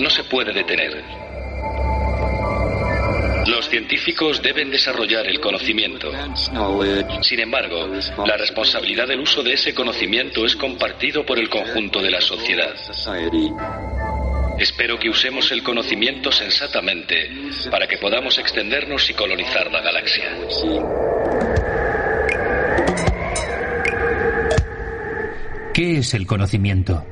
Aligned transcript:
no 0.00 0.10
se 0.10 0.24
puede 0.24 0.52
detener. 0.52 1.02
Los 3.46 3.68
científicos 3.68 4.40
deben 4.40 4.70
desarrollar 4.70 5.26
el 5.26 5.38
conocimiento. 5.38 6.10
Sin 7.20 7.40
embargo, 7.40 7.88
la 8.26 8.36
responsabilidad 8.36 9.06
del 9.06 9.20
uso 9.20 9.42
de 9.42 9.52
ese 9.52 9.74
conocimiento 9.74 10.46
es 10.46 10.56
compartido 10.56 11.26
por 11.26 11.38
el 11.38 11.50
conjunto 11.50 12.00
de 12.00 12.10
la 12.10 12.20
sociedad. 12.20 12.74
Espero 14.58 14.98
que 14.98 15.10
usemos 15.10 15.50
el 15.52 15.62
conocimiento 15.62 16.32
sensatamente 16.32 17.30
para 17.70 17.86
que 17.86 17.98
podamos 17.98 18.38
extendernos 18.38 19.10
y 19.10 19.14
colonizar 19.14 19.70
la 19.70 19.82
galaxia. 19.82 20.38
¿Qué 25.74 25.98
es 25.98 26.14
el 26.14 26.26
conocimiento? 26.26 27.04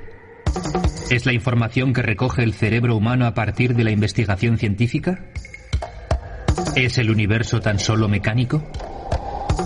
¿Es 1.12 1.26
la 1.26 1.34
información 1.34 1.92
que 1.92 2.00
recoge 2.00 2.42
el 2.42 2.54
cerebro 2.54 2.96
humano 2.96 3.26
a 3.26 3.34
partir 3.34 3.74
de 3.74 3.84
la 3.84 3.90
investigación 3.90 4.56
científica? 4.56 5.20
¿Es 6.74 6.96
el 6.96 7.10
universo 7.10 7.60
tan 7.60 7.78
solo 7.78 8.08
mecánico? 8.08 8.66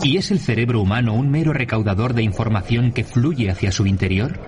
¿Y 0.02 0.16
es 0.16 0.32
el 0.32 0.40
cerebro 0.40 0.80
humano 0.80 1.14
un 1.14 1.30
mero 1.30 1.52
recaudador 1.52 2.14
de 2.14 2.24
información 2.24 2.90
que 2.90 3.04
fluye 3.04 3.48
hacia 3.48 3.70
su 3.70 3.86
interior? 3.86 4.40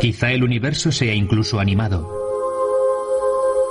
Quizá 0.00 0.32
el 0.32 0.42
universo 0.42 0.90
sea 0.90 1.14
incluso 1.14 1.60
animado. 1.60 2.23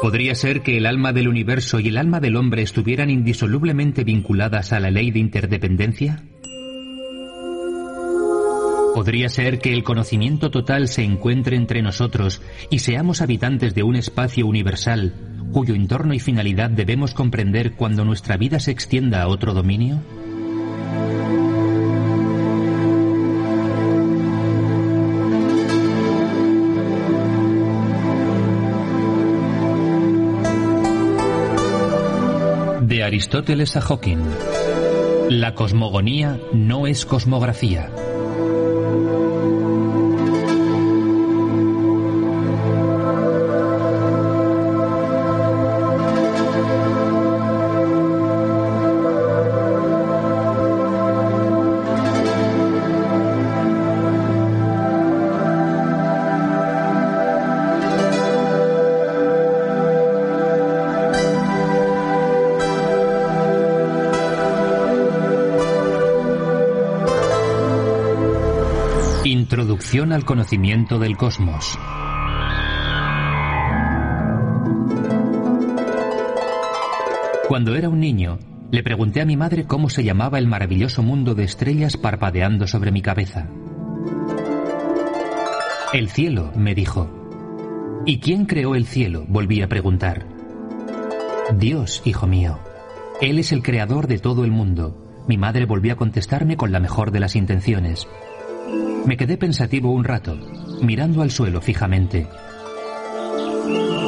¿Podría 0.03 0.35
ser 0.35 0.63
que 0.63 0.75
el 0.75 0.85
alma 0.85 1.13
del 1.13 1.29
universo 1.29 1.79
y 1.79 1.87
el 1.87 1.97
alma 1.97 2.19
del 2.19 2.35
hombre 2.35 2.61
estuvieran 2.61 3.09
indisolublemente 3.09 4.03
vinculadas 4.03 4.73
a 4.73 4.81
la 4.81 4.91
ley 4.91 5.11
de 5.11 5.19
interdependencia? 5.19 6.21
Podría 8.93 9.29
ser 9.29 9.59
que 9.59 9.71
el 9.71 9.85
conocimiento 9.85 10.51
total 10.51 10.89
se 10.89 11.03
encuentre 11.05 11.55
entre 11.55 11.81
nosotros 11.81 12.41
y 12.69 12.79
seamos 12.79 13.21
habitantes 13.21 13.75
de 13.75 13.83
un 13.83 13.95
espacio 13.95 14.45
universal 14.45 15.13
cuyo 15.53 15.73
entorno 15.73 16.13
y 16.13 16.19
finalidad 16.19 16.69
debemos 16.69 17.13
comprender 17.13 17.75
cuando 17.75 18.03
nuestra 18.03 18.35
vida 18.35 18.59
se 18.59 18.71
extienda 18.71 19.21
a 19.21 19.29
otro 19.29 19.53
dominio? 19.53 20.01
De 32.83 33.01
Aristóteles 33.01 33.77
a 33.77 33.81
Hawking. 33.81 34.19
La 35.29 35.55
cosmogonía 35.55 36.37
no 36.51 36.85
es 36.85 37.05
cosmografía. 37.05 37.89
Al 70.11 70.25
conocimiento 70.25 70.99
del 70.99 71.15
cosmos. 71.15 71.79
Cuando 77.47 77.73
era 77.75 77.87
un 77.87 78.01
niño, 78.01 78.37
le 78.69 78.83
pregunté 78.83 79.21
a 79.21 79.25
mi 79.25 79.37
madre 79.37 79.63
cómo 79.63 79.89
se 79.89 80.03
llamaba 80.03 80.39
el 80.39 80.47
maravilloso 80.47 81.03
mundo 81.03 81.35
de 81.35 81.45
estrellas 81.45 81.95
parpadeando 81.95 82.67
sobre 82.67 82.91
mi 82.91 83.01
cabeza. 83.01 83.47
El 85.93 86.09
cielo, 86.09 86.51
me 86.53 86.75
dijo. 86.75 87.09
¿Y 88.05 88.19
quién 88.19 88.45
creó 88.45 88.75
el 88.75 88.85
cielo? 88.85 89.23
Volví 89.29 89.61
a 89.61 89.69
preguntar. 89.69 90.27
Dios, 91.57 92.01
hijo 92.03 92.27
mío. 92.27 92.59
Él 93.21 93.39
es 93.39 93.53
el 93.53 93.63
creador 93.63 94.07
de 94.07 94.19
todo 94.19 94.43
el 94.43 94.51
mundo. 94.51 95.23
Mi 95.29 95.37
madre 95.37 95.65
volvió 95.65 95.93
a 95.93 95.97
contestarme 95.97 96.57
con 96.57 96.73
la 96.73 96.81
mejor 96.81 97.11
de 97.11 97.21
las 97.21 97.37
intenciones. 97.37 98.05
Me 99.05 99.17
quedé 99.17 99.37
pensativo 99.37 99.91
un 99.91 100.03
rato, 100.03 100.37
mirando 100.81 101.21
al 101.21 101.31
suelo 101.31 101.61
fijamente. 101.61 102.27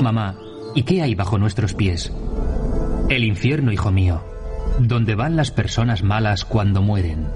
Mamá, 0.01 0.35
¿y 0.73 0.83
qué 0.83 1.01
hay 1.01 1.15
bajo 1.15 1.37
nuestros 1.37 1.73
pies? 1.73 2.11
El 3.09 3.23
infierno, 3.23 3.71
hijo 3.71 3.91
mío, 3.91 4.23
donde 4.79 5.15
van 5.15 5.35
las 5.35 5.51
personas 5.51 6.03
malas 6.03 6.45
cuando 6.45 6.81
mueren. 6.81 7.27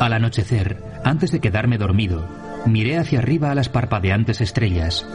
Al 0.00 0.12
anochecer, 0.14 0.82
antes 1.04 1.30
de 1.30 1.40
quedarme 1.40 1.76
dormido, 1.76 2.26
miré 2.66 2.98
hacia 2.98 3.18
arriba 3.18 3.50
a 3.50 3.54
las 3.54 3.68
parpadeantes 3.68 4.40
estrellas. 4.40 5.06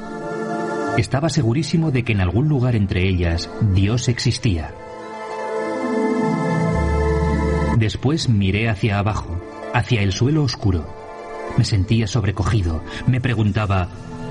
Estaba 0.98 1.30
segurísimo 1.30 1.92
de 1.92 2.04
que 2.04 2.14
en 2.14 2.22
algún 2.22 2.48
lugar 2.48 2.76
entre 2.76 3.08
ellas 3.08 3.50
Dios 3.74 4.08
existía. 4.08 4.74
Después 7.76 8.30
miré 8.30 8.70
hacia 8.70 9.00
abajo, 9.00 9.40
hacia 9.74 10.02
el 10.02 10.14
suelo 10.14 10.44
oscuro. 10.44 10.88
Me 11.58 11.66
sentía 11.66 12.08
sobrecogido. 12.08 12.84
Me 13.08 13.22
preguntaba, 13.22 13.90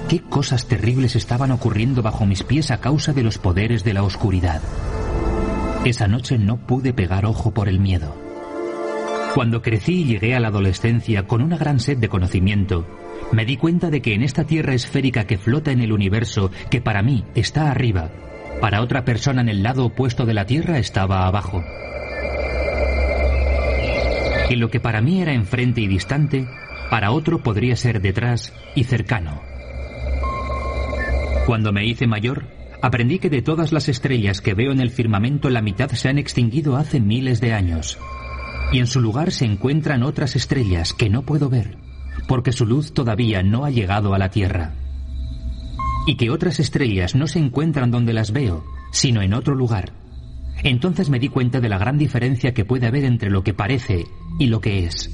¿qué 0.08 0.20
cosas 0.20 0.66
terribles 0.66 1.16
estaban 1.16 1.50
ocurriendo 1.50 2.02
bajo 2.02 2.26
mis 2.26 2.42
pies 2.42 2.70
a 2.70 2.80
causa 2.80 3.12
de 3.12 3.22
los 3.22 3.38
poderes 3.38 3.84
de 3.84 3.94
la 3.94 4.02
oscuridad? 4.02 4.62
Esa 5.84 6.08
noche 6.08 6.38
no 6.38 6.56
pude 6.56 6.92
pegar 6.92 7.26
ojo 7.26 7.52
por 7.52 7.68
el 7.68 7.80
miedo. 7.80 8.16
Cuando 9.34 9.62
crecí 9.62 10.02
y 10.02 10.04
llegué 10.04 10.34
a 10.34 10.40
la 10.40 10.48
adolescencia 10.48 11.26
con 11.26 11.42
una 11.42 11.58
gran 11.58 11.80
sed 11.80 11.98
de 11.98 12.08
conocimiento, 12.08 12.86
me 13.32 13.44
di 13.44 13.56
cuenta 13.56 13.90
de 13.90 14.00
que 14.00 14.14
en 14.14 14.22
esta 14.22 14.44
tierra 14.44 14.74
esférica 14.74 15.26
que 15.26 15.38
flota 15.38 15.72
en 15.72 15.80
el 15.80 15.92
universo, 15.92 16.50
que 16.70 16.80
para 16.80 17.02
mí 17.02 17.24
está 17.34 17.70
arriba, 17.70 18.10
para 18.60 18.80
otra 18.80 19.04
persona 19.04 19.42
en 19.42 19.48
el 19.48 19.62
lado 19.62 19.86
opuesto 19.86 20.24
de 20.24 20.34
la 20.34 20.46
Tierra 20.46 20.78
estaba 20.78 21.26
abajo. 21.26 21.62
Que 24.54 24.60
lo 24.60 24.70
que 24.70 24.78
para 24.78 25.00
mí 25.00 25.20
era 25.20 25.32
enfrente 25.32 25.80
y 25.80 25.88
distante, 25.88 26.46
para 26.88 27.10
otro 27.10 27.42
podría 27.42 27.74
ser 27.74 28.00
detrás 28.00 28.52
y 28.76 28.84
cercano. 28.84 29.42
Cuando 31.44 31.72
me 31.72 31.84
hice 31.84 32.06
mayor, 32.06 32.44
aprendí 32.80 33.18
que 33.18 33.30
de 33.30 33.42
todas 33.42 33.72
las 33.72 33.88
estrellas 33.88 34.40
que 34.40 34.54
veo 34.54 34.70
en 34.70 34.78
el 34.78 34.92
firmamento 34.92 35.50
la 35.50 35.60
mitad 35.60 35.90
se 35.90 36.08
han 36.08 36.18
extinguido 36.18 36.76
hace 36.76 37.00
miles 37.00 37.40
de 37.40 37.52
años. 37.52 37.98
Y 38.70 38.78
en 38.78 38.86
su 38.86 39.00
lugar 39.00 39.32
se 39.32 39.44
encuentran 39.44 40.04
otras 40.04 40.36
estrellas 40.36 40.92
que 40.92 41.10
no 41.10 41.22
puedo 41.22 41.48
ver, 41.48 41.76
porque 42.28 42.52
su 42.52 42.64
luz 42.64 42.94
todavía 42.94 43.42
no 43.42 43.64
ha 43.64 43.70
llegado 43.70 44.14
a 44.14 44.18
la 44.18 44.30
Tierra. 44.30 44.70
Y 46.06 46.14
que 46.14 46.30
otras 46.30 46.60
estrellas 46.60 47.16
no 47.16 47.26
se 47.26 47.40
encuentran 47.40 47.90
donde 47.90 48.12
las 48.12 48.30
veo, 48.30 48.64
sino 48.92 49.20
en 49.20 49.34
otro 49.34 49.56
lugar. 49.56 50.03
Entonces 50.64 51.10
me 51.10 51.18
di 51.18 51.28
cuenta 51.28 51.60
de 51.60 51.68
la 51.68 51.76
gran 51.76 51.98
diferencia 51.98 52.54
que 52.54 52.64
puede 52.64 52.86
haber 52.86 53.04
entre 53.04 53.30
lo 53.30 53.44
que 53.44 53.52
parece 53.52 54.06
y 54.38 54.46
lo 54.46 54.62
que 54.62 54.86
es. 54.86 55.10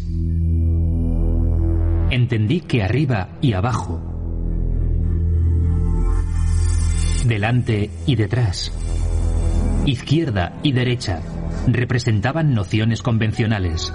Entendí 2.10 2.60
que 2.60 2.84
arriba 2.84 3.36
y 3.40 3.52
abajo, 3.52 4.00
delante 7.26 7.90
y 8.06 8.14
detrás, 8.14 8.72
izquierda 9.86 10.56
y 10.62 10.70
derecha, 10.70 11.20
representaban 11.66 12.54
nociones 12.54 13.02
convencionales. 13.02 13.92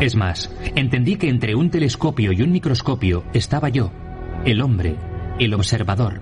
Es 0.00 0.16
más, 0.16 0.54
entendí 0.74 1.16
que 1.16 1.30
entre 1.30 1.54
un 1.54 1.70
telescopio 1.70 2.32
y 2.32 2.42
un 2.42 2.52
microscopio 2.52 3.24
estaba 3.32 3.70
yo, 3.70 3.90
el 4.44 4.60
hombre, 4.60 4.96
el 5.38 5.54
observador, 5.54 6.20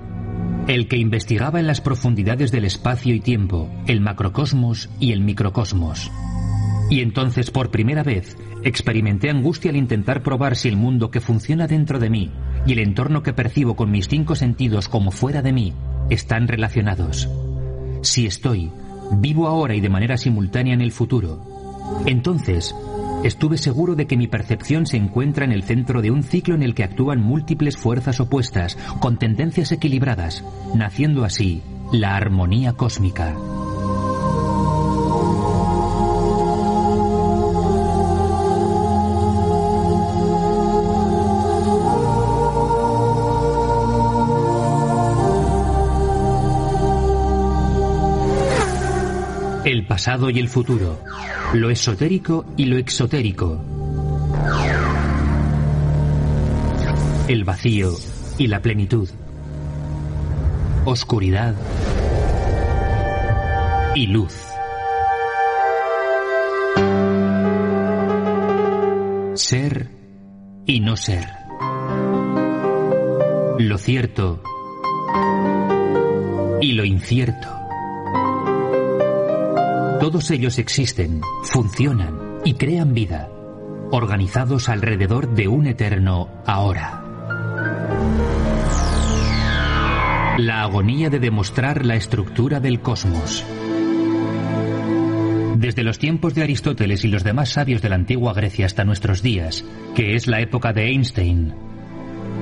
el 0.68 0.86
que 0.86 0.96
investigaba 0.96 1.58
en 1.58 1.66
las 1.66 1.80
profundidades 1.80 2.52
del 2.52 2.64
espacio 2.64 3.14
y 3.14 3.20
tiempo, 3.20 3.68
el 3.86 4.00
macrocosmos 4.00 4.88
y 5.00 5.12
el 5.12 5.20
microcosmos. 5.20 6.10
Y 6.88 7.00
entonces 7.00 7.50
por 7.50 7.70
primera 7.70 8.02
vez 8.02 8.36
experimenté 8.62 9.30
angustia 9.30 9.70
al 9.70 9.76
intentar 9.76 10.22
probar 10.22 10.56
si 10.56 10.68
el 10.68 10.76
mundo 10.76 11.10
que 11.10 11.20
funciona 11.20 11.66
dentro 11.66 11.98
de 11.98 12.10
mí 12.10 12.30
y 12.66 12.72
el 12.72 12.78
entorno 12.78 13.22
que 13.22 13.32
percibo 13.32 13.74
con 13.74 13.90
mis 13.90 14.08
cinco 14.08 14.36
sentidos 14.36 14.88
como 14.88 15.10
fuera 15.10 15.42
de 15.42 15.52
mí 15.52 15.72
están 16.10 16.46
relacionados. 16.46 17.28
Si 18.02 18.26
estoy, 18.26 18.70
vivo 19.12 19.48
ahora 19.48 19.74
y 19.74 19.80
de 19.80 19.88
manera 19.88 20.16
simultánea 20.16 20.74
en 20.74 20.80
el 20.80 20.92
futuro, 20.92 21.42
entonces, 22.06 22.74
estuve 23.24 23.58
seguro 23.58 23.94
de 23.94 24.06
que 24.06 24.16
mi 24.16 24.26
percepción 24.26 24.86
se 24.86 24.96
encuentra 24.96 25.44
en 25.44 25.52
el 25.52 25.62
centro 25.62 26.02
de 26.02 26.10
un 26.10 26.22
ciclo 26.22 26.54
en 26.54 26.62
el 26.62 26.74
que 26.74 26.84
actúan 26.84 27.20
múltiples 27.20 27.76
fuerzas 27.76 28.20
opuestas, 28.20 28.76
con 29.00 29.18
tendencias 29.18 29.72
equilibradas, 29.72 30.44
naciendo 30.74 31.24
así 31.24 31.62
la 31.92 32.16
armonía 32.16 32.72
cósmica. 32.72 33.34
Pasado 50.02 50.30
y 50.30 50.40
el 50.40 50.48
futuro, 50.48 50.98
lo 51.52 51.70
esotérico 51.70 52.44
y 52.56 52.64
lo 52.64 52.76
exotérico, 52.76 53.64
el 57.28 57.44
vacío 57.44 57.92
y 58.36 58.48
la 58.48 58.60
plenitud, 58.60 59.08
oscuridad 60.86 61.54
y 63.94 64.08
luz. 64.08 64.34
Ser 69.34 69.88
y 70.66 70.80
no 70.80 70.96
ser. 70.96 71.28
Lo 73.60 73.78
cierto 73.78 74.42
y 76.60 76.72
lo 76.72 76.84
incierto. 76.84 77.61
Todos 80.02 80.32
ellos 80.32 80.58
existen, 80.58 81.20
funcionan 81.44 82.40
y 82.44 82.54
crean 82.54 82.92
vida, 82.92 83.28
organizados 83.92 84.68
alrededor 84.68 85.32
de 85.32 85.46
un 85.46 85.68
eterno 85.68 86.28
ahora. 86.44 87.04
La 90.38 90.62
agonía 90.62 91.08
de 91.08 91.20
demostrar 91.20 91.86
la 91.86 91.94
estructura 91.94 92.58
del 92.58 92.80
cosmos. 92.80 93.44
Desde 95.58 95.84
los 95.84 96.00
tiempos 96.00 96.34
de 96.34 96.42
Aristóteles 96.42 97.04
y 97.04 97.08
los 97.08 97.22
demás 97.22 97.50
sabios 97.50 97.80
de 97.80 97.88
la 97.88 97.94
antigua 97.94 98.34
Grecia 98.34 98.66
hasta 98.66 98.82
nuestros 98.82 99.22
días, 99.22 99.64
que 99.94 100.16
es 100.16 100.26
la 100.26 100.40
época 100.40 100.72
de 100.72 100.88
Einstein, 100.88 101.54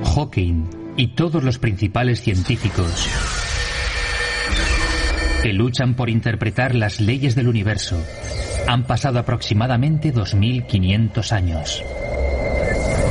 Hawking 0.03 0.63
y 0.97 1.09
todos 1.09 1.43
los 1.43 1.59
principales 1.59 2.21
científicos, 2.21 3.07
que 5.41 5.53
luchan 5.53 5.95
por 5.95 6.09
interpretar 6.09 6.75
las 6.75 7.01
leyes 7.01 7.35
del 7.35 7.47
universo, 7.47 8.03
han 8.67 8.83
pasado 8.83 9.19
aproximadamente 9.19 10.13
2.500 10.13 11.31
años. 11.31 11.83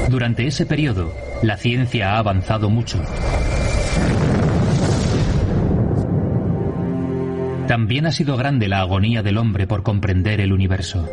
Durante 0.09 0.47
ese 0.47 0.65
periodo, 0.65 1.13
la 1.43 1.57
ciencia 1.57 2.13
ha 2.13 2.19
avanzado 2.19 2.71
mucho. 2.71 3.03
También 7.67 8.07
ha 8.07 8.13
sido 8.13 8.37
grande 8.37 8.69
la 8.69 8.81
agonía 8.81 9.23
del 9.23 9.39
hombre 9.39 9.67
por 9.67 9.83
comprender 9.83 10.41
el 10.41 10.53
universo. 10.53 11.09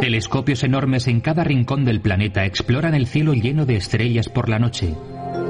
Telescopios 0.00 0.62
enormes 0.62 1.08
en 1.08 1.20
cada 1.20 1.42
rincón 1.42 1.84
del 1.84 2.00
planeta 2.00 2.44
exploran 2.44 2.94
el 2.94 3.06
cielo 3.06 3.34
lleno 3.34 3.66
de 3.66 3.76
estrellas 3.76 4.28
por 4.28 4.48
la 4.48 4.58
noche, 4.58 4.94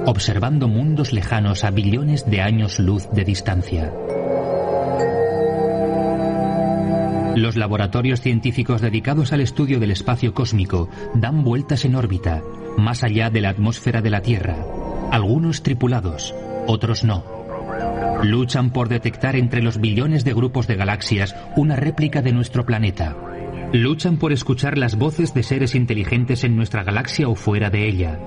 observando 0.07 0.69
mundos 0.69 1.13
lejanos 1.13 1.65
a 1.65 1.71
billones 1.71 2.25
de 2.31 2.41
años 2.41 2.79
luz 2.79 3.09
de 3.13 3.25
distancia. 3.25 3.93
Los 7.37 7.57
laboratorios 7.57 8.21
científicos 8.21 8.81
dedicados 8.81 9.33
al 9.33 9.41
estudio 9.41 9.79
del 9.79 9.93
espacio 9.93 10.35
cósmico 10.35 10.89
dan 11.15 11.45
vueltas 11.45 11.85
en 11.85 11.95
órbita, 11.95 12.43
más 12.77 13.05
allá 13.05 13.31
de 13.31 13.41
la 13.41 13.51
atmósfera 13.51 14.03
de 14.03 14.11
la 14.11 14.23
Tierra, 14.23 14.57
algunos 15.13 15.63
tripulados, 15.63 16.35
otros 16.67 17.05
no. 17.05 17.25
Luchan 18.23 18.71
por 18.71 18.89
detectar 18.89 19.37
entre 19.37 19.63
los 19.63 19.81
billones 19.81 20.25
de 20.25 20.35
grupos 20.35 20.67
de 20.67 20.75
galaxias 20.75 21.37
una 21.57 21.77
réplica 21.77 22.23
de 22.23 22.33
nuestro 22.33 22.67
planeta. 22.67 23.17
Luchan 23.73 24.17
por 24.17 24.33
escuchar 24.33 24.77
las 24.77 24.97
voces 24.97 25.35
de 25.35 25.43
seres 25.43 25.75
inteligentes 25.75 26.43
en 26.43 26.57
nuestra 26.57 26.83
galaxia 26.83 27.29
o 27.29 27.37
fuera 27.37 27.71
de 27.71 27.87
ella. 27.87 28.19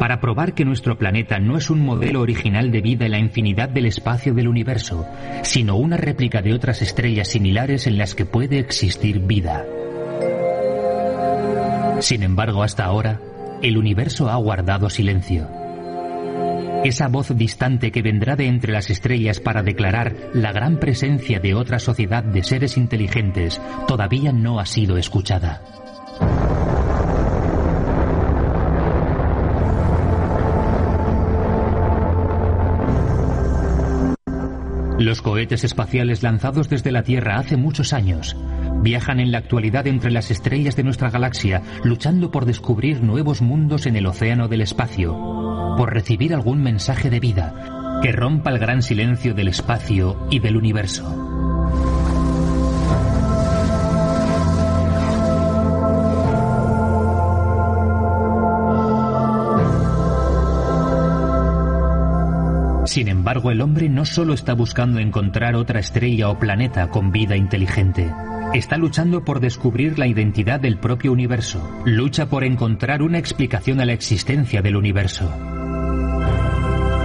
Para 0.00 0.18
probar 0.18 0.54
que 0.54 0.64
nuestro 0.64 0.96
planeta 0.96 1.38
no 1.38 1.58
es 1.58 1.68
un 1.68 1.84
modelo 1.84 2.22
original 2.22 2.70
de 2.72 2.80
vida 2.80 3.04
en 3.04 3.10
la 3.10 3.18
infinidad 3.18 3.68
del 3.68 3.84
espacio 3.84 4.32
del 4.32 4.48
universo, 4.48 5.06
sino 5.42 5.76
una 5.76 5.98
réplica 5.98 6.40
de 6.40 6.54
otras 6.54 6.80
estrellas 6.80 7.28
similares 7.28 7.86
en 7.86 7.98
las 7.98 8.14
que 8.14 8.24
puede 8.24 8.58
existir 8.60 9.20
vida. 9.20 9.66
Sin 11.98 12.22
embargo, 12.22 12.62
hasta 12.62 12.86
ahora, 12.86 13.20
el 13.60 13.76
universo 13.76 14.30
ha 14.30 14.36
guardado 14.36 14.88
silencio. 14.88 15.50
Esa 16.82 17.08
voz 17.08 17.36
distante 17.36 17.92
que 17.92 18.00
vendrá 18.00 18.36
de 18.36 18.46
entre 18.46 18.72
las 18.72 18.88
estrellas 18.88 19.38
para 19.38 19.62
declarar 19.62 20.16
la 20.32 20.50
gran 20.50 20.78
presencia 20.78 21.40
de 21.40 21.54
otra 21.54 21.78
sociedad 21.78 22.24
de 22.24 22.42
seres 22.42 22.78
inteligentes 22.78 23.60
todavía 23.86 24.32
no 24.32 24.60
ha 24.60 24.64
sido 24.64 24.96
escuchada. 24.96 25.60
Los 35.00 35.22
cohetes 35.22 35.64
espaciales 35.64 36.22
lanzados 36.22 36.68
desde 36.68 36.92
la 36.92 37.02
Tierra 37.02 37.38
hace 37.38 37.56
muchos 37.56 37.94
años 37.94 38.36
viajan 38.82 39.18
en 39.18 39.32
la 39.32 39.38
actualidad 39.38 39.86
entre 39.86 40.10
las 40.10 40.30
estrellas 40.30 40.76
de 40.76 40.82
nuestra 40.82 41.08
galaxia, 41.08 41.62
luchando 41.84 42.30
por 42.30 42.44
descubrir 42.44 43.02
nuevos 43.02 43.40
mundos 43.40 43.86
en 43.86 43.96
el 43.96 44.04
océano 44.04 44.46
del 44.46 44.60
espacio, 44.60 45.14
por 45.78 45.94
recibir 45.94 46.34
algún 46.34 46.62
mensaje 46.62 47.08
de 47.08 47.18
vida 47.18 47.98
que 48.02 48.12
rompa 48.12 48.50
el 48.50 48.58
gran 48.58 48.82
silencio 48.82 49.32
del 49.32 49.48
espacio 49.48 50.28
y 50.30 50.38
del 50.38 50.58
universo. 50.58 51.29
Sin 62.90 63.06
embargo, 63.06 63.52
el 63.52 63.60
hombre 63.60 63.88
no 63.88 64.04
solo 64.04 64.34
está 64.34 64.52
buscando 64.52 64.98
encontrar 64.98 65.54
otra 65.54 65.78
estrella 65.78 66.28
o 66.28 66.40
planeta 66.40 66.88
con 66.88 67.12
vida 67.12 67.36
inteligente. 67.36 68.12
Está 68.52 68.78
luchando 68.78 69.24
por 69.24 69.38
descubrir 69.38 69.96
la 69.96 70.08
identidad 70.08 70.58
del 70.58 70.76
propio 70.76 71.12
universo. 71.12 71.62
Lucha 71.84 72.26
por 72.26 72.42
encontrar 72.42 73.02
una 73.02 73.18
explicación 73.18 73.80
a 73.80 73.86
la 73.86 73.92
existencia 73.92 74.60
del 74.60 74.74
universo. 74.74 75.32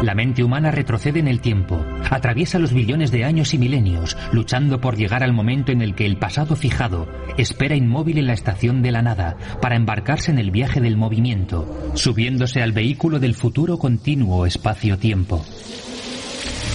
La 0.03 0.13
mente 0.13 0.43
humana 0.43 0.71
retrocede 0.71 1.19
en 1.19 1.27
el 1.27 1.39
tiempo, 1.39 1.83
atraviesa 2.09 2.59
los 2.59 2.73
billones 2.73 3.11
de 3.11 3.23
años 3.23 3.53
y 3.53 3.57
milenios, 3.57 4.17
luchando 4.31 4.79
por 4.79 4.97
llegar 4.97 5.23
al 5.23 5.33
momento 5.33 5.71
en 5.71 5.81
el 5.81 5.95
que 5.95 6.05
el 6.05 6.17
pasado 6.17 6.55
fijado 6.55 7.07
espera 7.37 7.75
inmóvil 7.75 8.17
en 8.17 8.27
la 8.27 8.33
estación 8.33 8.81
de 8.81 8.91
la 8.91 9.01
nada 9.01 9.37
para 9.61 9.75
embarcarse 9.75 10.31
en 10.31 10.37
el 10.37 10.51
viaje 10.51 10.81
del 10.81 10.97
movimiento, 10.97 11.91
subiéndose 11.95 12.61
al 12.61 12.71
vehículo 12.71 13.19
del 13.19 13.33
futuro 13.33 13.77
continuo 13.79 14.45
espacio-tiempo. 14.45 15.43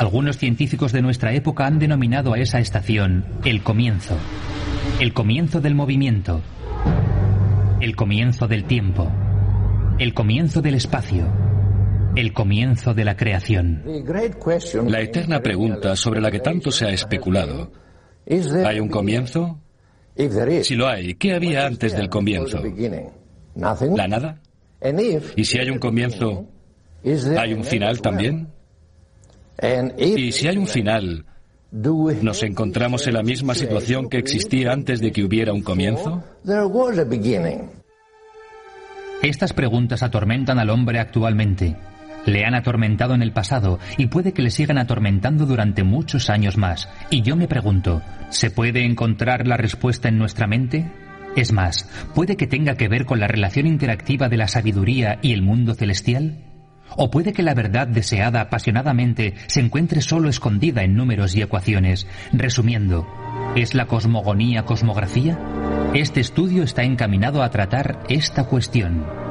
Algunos 0.01 0.39
científicos 0.39 0.93
de 0.93 1.03
nuestra 1.03 1.35
época 1.35 1.67
han 1.67 1.79
denominado 1.79 2.33
a 2.33 2.39
esa 2.39 2.59
estación 2.59 3.27
el 3.45 3.63
comienzo, 3.63 4.17
el 4.99 5.13
comienzo 5.13 5.61
del 5.61 5.75
movimiento, 5.75 6.41
el 7.81 7.95
comienzo 7.97 8.49
del 8.49 8.65
tiempo, 8.65 9.11
el 9.99 10.15
comienzo 10.15 10.63
del 10.63 10.75
espacio, 10.75 11.50
el 12.17 12.33
comienzo 12.33 12.95
de 12.95 13.05
la 13.05 13.17
creación. 13.17 13.83
La 14.87 15.01
eterna 15.01 15.41
pregunta 15.41 15.97
sobre 15.97 16.21
la 16.21 16.31
que 16.31 16.41
tanto 16.41 16.71
se 16.71 16.87
ha 16.87 16.91
especulado. 16.91 17.71
¿Hay 18.65 18.81
un 18.81 18.89
comienzo? 18.89 19.61
Si 20.63 20.75
lo 20.75 20.89
hay, 20.89 21.15
¿qué 21.15 21.35
había 21.35 21.67
antes 21.67 21.97
del 21.97 22.09
comienzo? 22.09 22.63
¿La 23.55 24.09
nada? 24.09 24.41
¿Y 25.37 25.45
si 25.45 25.59
hay 25.59 25.71
un 25.71 25.79
comienzo, 25.79 26.47
hay 27.39 27.55
un 27.55 27.65
final 27.65 28.01
también? 28.01 28.49
Y 29.99 30.33
si 30.33 30.49
hay 30.49 30.57
un 30.57 30.67
final, 30.67 31.25
¿nos 31.71 32.43
encontramos 32.43 33.07
en 33.07 33.15
la 33.15 33.23
misma 33.23 33.55
situación 33.55 34.09
que 34.09 34.19
existía 34.19 34.73
antes 34.73 35.01
de 35.01 35.13
que 35.13 35.25
hubiera 35.25 35.53
un 35.53 35.63
comienzo? 35.63 36.23
Estas 39.23 39.53
preguntas 39.53 40.03
atormentan 40.03 40.59
al 40.59 40.71
hombre 40.71 40.99
actualmente. 40.99 41.77
Le 42.27 42.45
han 42.45 42.55
atormentado 42.55 43.15
en 43.15 43.23
el 43.23 43.33
pasado 43.33 43.79
y 43.97 44.07
puede 44.07 44.33
que 44.33 44.43
le 44.43 44.51
sigan 44.51 44.79
atormentando 44.79 45.47
durante 45.47 45.83
muchos 45.83 46.31
años 46.31 46.57
más. 46.57 46.89
Y 47.11 47.23
yo 47.23 47.37
me 47.37 47.49
pregunto, 47.49 48.03
¿se 48.29 48.51
puede 48.51 48.85
encontrar 48.85 49.47
la 49.47 49.57
respuesta 49.57 50.09
en 50.09 50.19
nuestra 50.19 50.47
mente? 50.47 50.91
Es 51.37 51.53
más, 51.53 51.89
¿puede 52.15 52.37
que 52.37 52.47
tenga 52.47 52.75
que 52.75 52.89
ver 52.89 53.07
con 53.07 53.21
la 53.21 53.29
relación 53.29 53.67
interactiva 53.67 54.29
de 54.29 54.37
la 54.37 54.49
sabiduría 54.49 55.19
y 55.23 55.33
el 55.33 55.43
mundo 55.43 55.75
celestial? 55.75 56.39
O 56.97 57.11
puede 57.11 57.33
que 57.33 57.43
la 57.43 57.55
verdad 57.55 57.87
deseada 57.87 58.41
apasionadamente 58.41 59.35
se 59.47 59.61
encuentre 59.61 60.01
solo 60.01 60.29
escondida 60.29 60.83
en 60.83 60.97
números 60.97 61.37
y 61.37 61.43
ecuaciones. 61.43 62.07
Resumiendo, 62.33 63.07
¿es 63.55 63.75
la 63.75 63.87
cosmogonía 63.87 64.65
cosmografía? 64.65 65.39
Este 65.95 66.21
estudio 66.21 66.65
está 66.65 66.83
encaminado 66.83 67.43
a 67.43 67.51
tratar 67.51 68.01
esta 68.09 68.45
cuestión. 68.45 69.30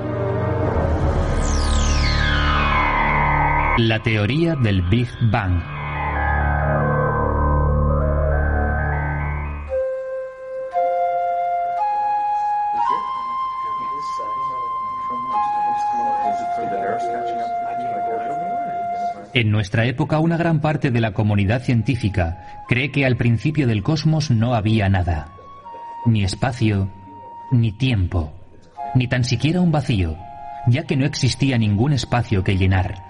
La 3.81 4.03
teoría 4.03 4.55
del 4.57 4.81
Big 4.81 5.07
Bang. 5.31 5.57
En 19.33 19.49
nuestra 19.49 19.85
época 19.85 20.19
una 20.19 20.35
gran 20.35 20.59
parte 20.59 20.91
de 20.91 20.99
la 20.99 21.13
comunidad 21.13 21.63
científica 21.63 22.65
cree 22.67 22.91
que 22.91 23.05
al 23.05 23.15
principio 23.15 23.65
del 23.65 23.81
cosmos 23.81 24.29
no 24.29 24.55
había 24.55 24.89
nada. 24.89 25.29
Ni 26.05 26.25
espacio, 26.25 26.89
ni 27.49 27.71
tiempo, 27.71 28.33
ni 28.93 29.07
tan 29.07 29.23
siquiera 29.23 29.61
un 29.61 29.71
vacío, 29.71 30.17
ya 30.67 30.83
que 30.83 30.97
no 30.97 31.05
existía 31.05 31.57
ningún 31.57 31.93
espacio 31.93 32.43
que 32.43 32.57
llenar. 32.57 33.08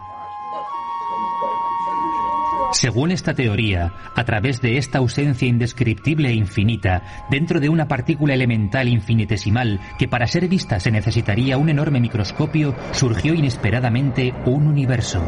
Según 2.80 3.12
esta 3.12 3.34
teoría, 3.34 3.92
a 4.16 4.24
través 4.24 4.62
de 4.62 4.78
esta 4.78 5.00
ausencia 5.00 5.46
indescriptible 5.46 6.30
e 6.30 6.34
infinita, 6.34 7.26
dentro 7.30 7.60
de 7.60 7.68
una 7.68 7.90
partícula 7.90 8.34
elemental 8.34 8.88
infinitesimal 8.88 9.82
que 9.98 10.08
para 10.08 10.28
ser 10.28 10.48
vista 10.48 10.80
se 10.80 10.90
necesitaría 10.90 11.58
un 11.58 11.68
enorme 11.68 12.00
microscopio, 12.00 12.74
surgió 12.94 13.34
inesperadamente 13.34 14.34
un 14.46 14.66
universo. 14.66 15.22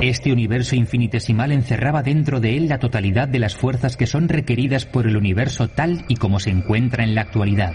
Este 0.00 0.32
universo 0.32 0.76
infinitesimal 0.76 1.52
encerraba 1.52 2.02
dentro 2.02 2.40
de 2.40 2.56
él 2.56 2.68
la 2.68 2.78
totalidad 2.78 3.28
de 3.28 3.40
las 3.40 3.54
fuerzas 3.54 3.98
que 3.98 4.06
son 4.06 4.30
requeridas 4.30 4.86
por 4.86 5.06
el 5.06 5.14
universo 5.14 5.68
tal 5.68 6.06
y 6.08 6.16
como 6.16 6.40
se 6.40 6.48
encuentra 6.48 7.04
en 7.04 7.14
la 7.14 7.20
actualidad. 7.20 7.74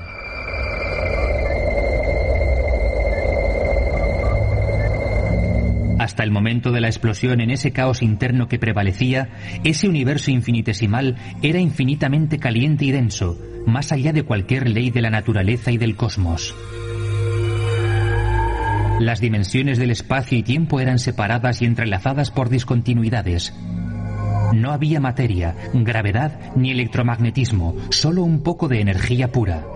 Hasta 6.02 6.24
el 6.24 6.32
momento 6.32 6.72
de 6.72 6.82
la 6.82 6.88
explosión 6.88 7.42
en 7.42 7.52
ese 7.52 7.74
caos 7.74 8.02
interno 8.02 8.48
que 8.48 8.58
prevalecía, 8.58 9.30
ese 9.64 9.88
universo 9.88 10.32
infinitesimal 10.32 11.16
era 11.44 11.60
infinitamente 11.60 12.40
caliente 12.40 12.86
y 12.86 12.92
denso, 12.92 13.38
más 13.68 13.92
allá 13.92 14.12
de 14.12 14.24
cualquier 14.24 14.68
ley 14.68 14.90
de 14.90 15.04
la 15.04 15.12
naturaleza 15.12 15.70
y 15.70 15.78
del 15.78 15.96
cosmos. 15.96 16.56
Las 19.00 19.22
dimensiones 19.22 19.78
del 19.78 19.92
espacio 19.92 20.40
y 20.40 20.42
tiempo 20.42 20.80
eran 20.80 20.98
separadas 20.98 21.62
y 21.62 21.66
entrelazadas 21.66 22.32
por 22.32 22.50
discontinuidades. 22.50 23.54
No 24.56 24.72
había 24.72 25.00
materia, 25.00 25.56
gravedad 25.72 26.40
ni 26.56 26.72
electromagnetismo, 26.72 27.76
solo 27.92 28.24
un 28.24 28.42
poco 28.42 28.68
de 28.68 28.82
energía 28.82 29.32
pura. 29.32 29.68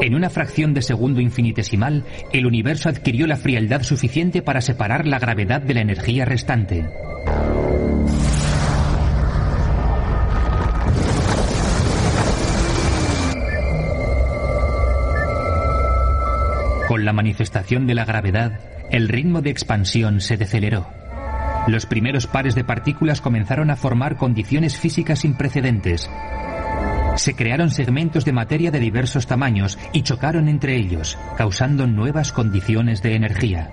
En 0.00 0.14
una 0.14 0.30
fracción 0.30 0.72
de 0.72 0.80
segundo 0.80 1.20
infinitesimal, 1.20 2.04
el 2.32 2.46
universo 2.46 2.88
adquirió 2.88 3.26
la 3.26 3.36
frialdad 3.36 3.82
suficiente 3.82 4.40
para 4.40 4.62
separar 4.62 5.06
la 5.06 5.18
gravedad 5.18 5.60
de 5.60 5.74
la 5.74 5.82
energía 5.82 6.24
restante. 6.24 6.86
Con 16.88 17.04
la 17.04 17.12
manifestación 17.12 17.86
de 17.86 17.94
la 17.94 18.06
gravedad, 18.06 18.58
el 18.90 19.06
ritmo 19.08 19.42
de 19.42 19.50
expansión 19.50 20.20
se 20.20 20.38
deceleró. 20.38 20.88
Los 21.68 21.84
primeros 21.84 22.26
pares 22.26 22.54
de 22.54 22.64
partículas 22.64 23.20
comenzaron 23.20 23.70
a 23.70 23.76
formar 23.76 24.16
condiciones 24.16 24.78
físicas 24.78 25.20
sin 25.20 25.34
precedentes, 25.34 26.10
se 27.16 27.34
crearon 27.34 27.70
segmentos 27.70 28.24
de 28.24 28.32
materia 28.32 28.70
de 28.70 28.80
diversos 28.80 29.26
tamaños 29.26 29.78
y 29.92 30.02
chocaron 30.02 30.48
entre 30.48 30.76
ellos, 30.76 31.18
causando 31.36 31.86
nuevas 31.86 32.32
condiciones 32.32 33.02
de 33.02 33.14
energía. 33.14 33.70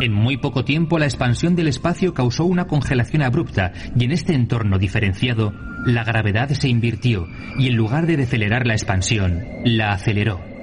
En 0.00 0.12
muy 0.12 0.36
poco 0.36 0.64
tiempo 0.64 0.98
la 0.98 1.06
expansión 1.06 1.56
del 1.56 1.68
espacio 1.68 2.12
causó 2.12 2.44
una 2.44 2.66
congelación 2.66 3.22
abrupta 3.22 3.72
y 3.96 4.04
en 4.04 4.12
este 4.12 4.34
entorno 4.34 4.78
diferenciado, 4.78 5.52
la 5.86 6.04
gravedad 6.04 6.50
se 6.50 6.68
invirtió 6.68 7.26
y 7.58 7.68
en 7.68 7.76
lugar 7.76 8.06
de 8.06 8.16
decelerar 8.16 8.66
la 8.66 8.74
expansión, 8.74 9.44
la 9.64 9.92
aceleró. 9.92 10.53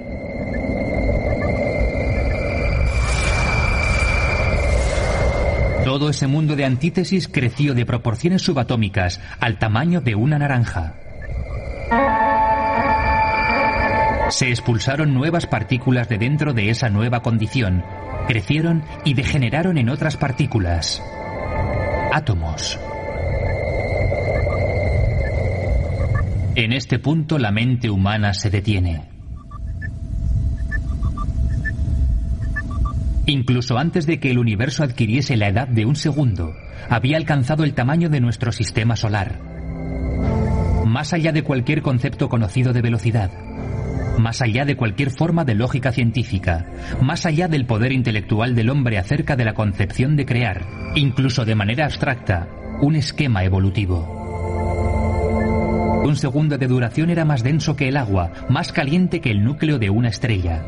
Todo 5.92 6.08
ese 6.08 6.26
mundo 6.26 6.56
de 6.56 6.64
antítesis 6.64 7.28
creció 7.28 7.74
de 7.74 7.84
proporciones 7.84 8.40
subatómicas 8.40 9.20
al 9.40 9.58
tamaño 9.58 10.00
de 10.00 10.14
una 10.14 10.38
naranja. 10.38 10.94
Se 14.30 14.48
expulsaron 14.48 15.12
nuevas 15.12 15.46
partículas 15.46 16.08
de 16.08 16.16
dentro 16.16 16.54
de 16.54 16.70
esa 16.70 16.88
nueva 16.88 17.20
condición, 17.20 17.84
crecieron 18.26 18.82
y 19.04 19.12
degeneraron 19.12 19.76
en 19.76 19.90
otras 19.90 20.16
partículas. 20.16 21.02
Átomos. 22.10 22.80
En 26.54 26.72
este 26.72 26.98
punto 27.00 27.36
la 27.36 27.50
mente 27.50 27.90
humana 27.90 28.32
se 28.32 28.48
detiene. 28.48 29.11
Incluso 33.26 33.78
antes 33.78 34.06
de 34.06 34.18
que 34.18 34.30
el 34.30 34.38
universo 34.38 34.82
adquiriese 34.82 35.36
la 35.36 35.48
edad 35.48 35.68
de 35.68 35.86
un 35.86 35.94
segundo, 35.94 36.54
había 36.88 37.16
alcanzado 37.16 37.62
el 37.62 37.74
tamaño 37.74 38.08
de 38.08 38.20
nuestro 38.20 38.50
sistema 38.50 38.96
solar. 38.96 39.38
Más 40.84 41.12
allá 41.12 41.32
de 41.32 41.44
cualquier 41.44 41.82
concepto 41.82 42.28
conocido 42.28 42.72
de 42.72 42.82
velocidad, 42.82 43.30
más 44.18 44.42
allá 44.42 44.64
de 44.64 44.76
cualquier 44.76 45.10
forma 45.10 45.44
de 45.44 45.54
lógica 45.54 45.92
científica, 45.92 46.66
más 47.00 47.24
allá 47.24 47.48
del 47.48 47.64
poder 47.66 47.92
intelectual 47.92 48.54
del 48.54 48.70
hombre 48.70 48.98
acerca 48.98 49.36
de 49.36 49.44
la 49.44 49.54
concepción 49.54 50.16
de 50.16 50.26
crear, 50.26 50.66
incluso 50.96 51.44
de 51.44 51.54
manera 51.54 51.84
abstracta, 51.86 52.48
un 52.80 52.96
esquema 52.96 53.44
evolutivo. 53.44 54.20
Un 56.04 56.16
segundo 56.16 56.58
de 56.58 56.66
duración 56.66 57.10
era 57.10 57.24
más 57.24 57.44
denso 57.44 57.76
que 57.76 57.88
el 57.88 57.96
agua, 57.96 58.32
más 58.48 58.72
caliente 58.72 59.20
que 59.20 59.30
el 59.30 59.44
núcleo 59.44 59.78
de 59.78 59.90
una 59.90 60.08
estrella. 60.08 60.64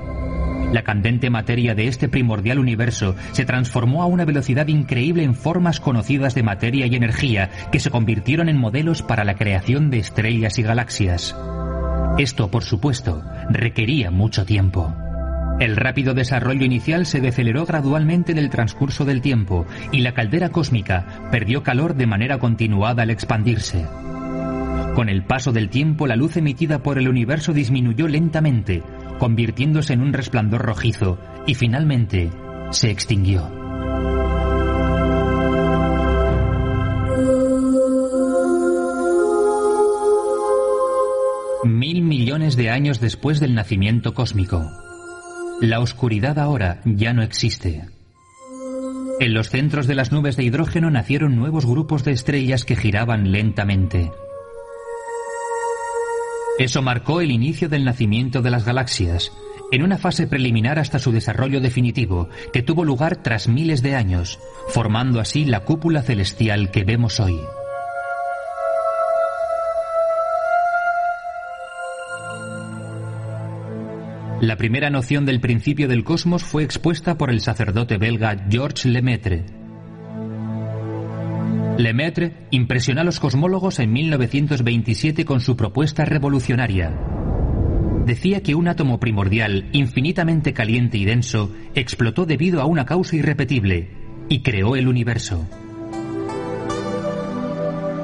La 0.72 0.82
candente 0.82 1.30
materia 1.30 1.74
de 1.74 1.86
este 1.86 2.08
primordial 2.08 2.58
universo 2.58 3.14
se 3.32 3.44
transformó 3.44 4.02
a 4.02 4.06
una 4.06 4.24
velocidad 4.24 4.66
increíble 4.68 5.22
en 5.22 5.34
formas 5.34 5.80
conocidas 5.80 6.34
de 6.34 6.42
materia 6.42 6.86
y 6.86 6.96
energía 6.96 7.50
que 7.70 7.80
se 7.80 7.90
convirtieron 7.90 8.48
en 8.48 8.58
modelos 8.58 9.02
para 9.02 9.24
la 9.24 9.36
creación 9.36 9.90
de 9.90 9.98
estrellas 9.98 10.58
y 10.58 10.62
galaxias. 10.62 11.36
Esto, 12.18 12.50
por 12.50 12.64
supuesto, 12.64 13.22
requería 13.50 14.10
mucho 14.10 14.44
tiempo. 14.44 14.94
El 15.60 15.76
rápido 15.76 16.14
desarrollo 16.14 16.64
inicial 16.64 17.06
se 17.06 17.20
deceleró 17.20 17.64
gradualmente 17.64 18.32
en 18.32 18.38
el 18.38 18.50
transcurso 18.50 19.04
del 19.04 19.20
tiempo 19.20 19.66
y 19.92 20.00
la 20.00 20.12
caldera 20.12 20.48
cósmica 20.48 21.28
perdió 21.30 21.62
calor 21.62 21.94
de 21.94 22.06
manera 22.06 22.38
continuada 22.38 23.04
al 23.04 23.10
expandirse. 23.10 23.86
Con 24.94 25.08
el 25.08 25.24
paso 25.24 25.50
del 25.50 25.70
tiempo 25.70 26.06
la 26.06 26.14
luz 26.14 26.36
emitida 26.36 26.82
por 26.82 26.98
el 26.98 27.08
universo 27.08 27.52
disminuyó 27.52 28.06
lentamente, 28.06 28.82
convirtiéndose 29.18 29.92
en 29.92 30.02
un 30.02 30.12
resplandor 30.12 30.62
rojizo, 30.62 31.18
y 31.48 31.54
finalmente 31.54 32.30
se 32.70 32.90
extinguió. 32.90 33.50
Mil 41.64 42.02
millones 42.02 42.56
de 42.56 42.70
años 42.70 43.00
después 43.00 43.40
del 43.40 43.54
nacimiento 43.54 44.14
cósmico. 44.14 44.62
La 45.60 45.80
oscuridad 45.80 46.38
ahora 46.38 46.80
ya 46.84 47.12
no 47.12 47.22
existe. 47.22 47.84
En 49.18 49.34
los 49.34 49.48
centros 49.48 49.86
de 49.88 49.94
las 49.94 50.12
nubes 50.12 50.36
de 50.36 50.44
hidrógeno 50.44 50.90
nacieron 50.90 51.36
nuevos 51.36 51.66
grupos 51.66 52.04
de 52.04 52.12
estrellas 52.12 52.64
que 52.64 52.76
giraban 52.76 53.32
lentamente. 53.32 54.10
Eso 56.58 56.82
marcó 56.82 57.20
el 57.20 57.32
inicio 57.32 57.68
del 57.68 57.84
nacimiento 57.84 58.40
de 58.40 58.50
las 58.50 58.64
galaxias, 58.64 59.32
en 59.72 59.82
una 59.82 59.98
fase 59.98 60.28
preliminar 60.28 60.78
hasta 60.78 61.00
su 61.00 61.10
desarrollo 61.10 61.60
definitivo, 61.60 62.28
que 62.52 62.62
tuvo 62.62 62.84
lugar 62.84 63.16
tras 63.16 63.48
miles 63.48 63.82
de 63.82 63.96
años, 63.96 64.38
formando 64.68 65.18
así 65.18 65.44
la 65.44 65.60
cúpula 65.60 66.02
celestial 66.02 66.70
que 66.70 66.84
vemos 66.84 67.18
hoy. 67.18 67.40
La 74.40 74.56
primera 74.56 74.90
noción 74.90 75.24
del 75.24 75.40
principio 75.40 75.88
del 75.88 76.04
cosmos 76.04 76.44
fue 76.44 76.62
expuesta 76.62 77.16
por 77.16 77.30
el 77.30 77.40
sacerdote 77.40 77.96
belga 77.98 78.36
Georges 78.48 78.84
Lemaitre, 78.84 79.63
Lemaitre 81.76 82.46
impresionó 82.50 83.00
a 83.00 83.04
los 83.04 83.18
cosmólogos 83.18 83.80
en 83.80 83.92
1927 83.92 85.24
con 85.24 85.40
su 85.40 85.56
propuesta 85.56 86.04
revolucionaria. 86.04 86.92
decía 88.06 88.42
que 88.42 88.54
un 88.54 88.68
átomo 88.68 89.00
primordial, 89.00 89.70
infinitamente 89.72 90.52
caliente 90.52 90.98
y 90.98 91.04
denso, 91.04 91.50
explotó 91.74 92.26
debido 92.26 92.60
a 92.60 92.66
una 92.66 92.84
causa 92.84 93.16
irrepetible 93.16 93.88
y 94.28 94.42
creó 94.42 94.76
el 94.76 94.88
universo. 94.88 95.48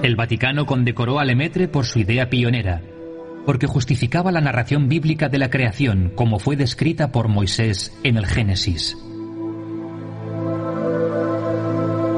El 0.02 0.16
Vaticano 0.16 0.64
condecoró 0.64 1.18
a 1.20 1.24
Lemaitre 1.24 1.68
por 1.68 1.84
su 1.84 1.98
idea 1.98 2.30
pionera, 2.30 2.80
porque 3.44 3.66
justificaba 3.66 4.32
la 4.32 4.40
narración 4.40 4.88
bíblica 4.88 5.28
de 5.28 5.38
la 5.38 5.50
creación 5.50 6.12
como 6.14 6.38
fue 6.38 6.56
descrita 6.56 7.12
por 7.12 7.28
Moisés 7.28 7.94
en 8.02 8.16
el 8.16 8.26
Génesis. 8.26 8.96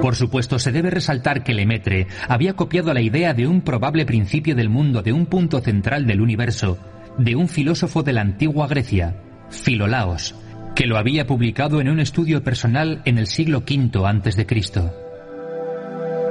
Por 0.03 0.17
supuesto, 0.17 0.59
se 0.59 0.73
debe 0.73 0.91
resaltar 0.91 1.45
que 1.45 1.55
Lemaitre 1.55 2.09
había 2.27 2.55
copiado 2.55 2.93
la 2.93 3.01
idea 3.01 3.35
de 3.35 3.47
un 3.47 3.61
probable 3.61 4.05
principio 4.05 4.57
del 4.57 4.69
mundo 4.69 5.01
de 5.01 5.13
un 5.13 5.27
punto 5.27 5.61
central 5.61 6.09
del 6.09 6.21
universo 6.21 6.77
de 7.19 7.37
un 7.37 7.47
filósofo 7.47 8.03
de 8.03 8.13
la 8.13 8.23
antigua 8.23 8.67
Grecia, 8.67 9.15
Filolaos, 9.51 10.35
que 10.75 10.87
lo 10.87 10.99
había 10.99 11.29
publicado 11.29 11.81
en 11.81 11.89
un 11.89 12.01
estudio 12.01 12.43
personal 12.43 13.01
en 13.05 13.17
el 13.17 13.29
siglo 13.29 13.59
V 13.59 14.05
a.C. 14.05 14.47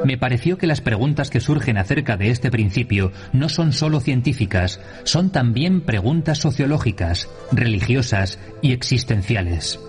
Me 0.04 0.18
pareció 0.18 0.58
que 0.58 0.68
las 0.68 0.82
preguntas 0.82 1.30
que 1.30 1.40
surgen 1.40 1.78
acerca 1.78 2.18
de 2.18 2.30
este 2.30 2.51
principio 2.51 3.13
no 3.32 3.48
son 3.48 3.72
solo 3.72 4.01
científicas, 4.01 4.82
son 5.06 5.32
también 5.32 5.80
preguntas 5.80 6.40
sociológicas, 6.40 7.30
religiosas 7.54 8.38
y 8.62 8.74
existenciales. 8.74 9.80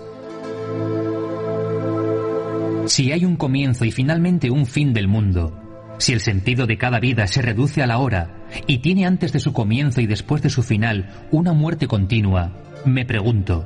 Si 2.85 3.11
hay 3.11 3.25
un 3.25 3.37
comienzo 3.37 3.85
y 3.85 3.91
finalmente 3.91 4.51
un 4.51 4.65
fin 4.65 4.93
del 4.93 5.07
mundo, 5.07 5.57
si 5.99 6.11
el 6.13 6.19
sentido 6.19 6.67
de 6.67 6.77
cada 6.77 6.99
vida 6.99 7.27
se 7.27 7.41
reduce 7.41 7.81
a 7.81 7.87
la 7.87 7.97
hora 7.97 8.43
y 8.67 8.79
tiene 8.79 9.05
antes 9.05 9.31
de 9.31 9.39
su 9.39 9.53
comienzo 9.53 10.01
y 10.01 10.07
después 10.07 10.41
de 10.41 10.49
su 10.49 10.63
final 10.63 11.27
una 11.31 11.53
muerte 11.53 11.87
continua, 11.87 12.51
me 12.85 13.05
pregunto, 13.05 13.65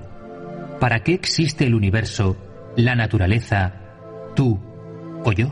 ¿para 0.80 1.00
qué 1.00 1.14
existe 1.14 1.66
el 1.66 1.74
universo, 1.74 2.38
la 2.76 2.96
naturaleza, 2.96 3.74
tú 4.36 4.60
o 5.24 5.32
yo? 5.32 5.52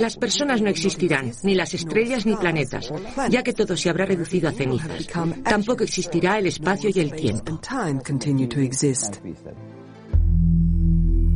Las 0.00 0.16
personas 0.16 0.62
no 0.62 0.68
existirán, 0.68 1.32
ni 1.42 1.54
las 1.54 1.74
estrellas 1.74 2.26
ni 2.26 2.36
planetas, 2.36 2.92
ya 3.30 3.42
que 3.42 3.52
todo 3.52 3.76
se 3.76 3.90
habrá 3.90 4.06
reducido 4.06 4.48
a 4.48 4.52
cenizas. 4.52 5.06
Tampoco 5.44 5.84
existirá 5.84 6.38
el 6.38 6.46
espacio 6.46 6.90
y 6.92 7.00
el 7.00 7.12
tiempo. 7.12 7.60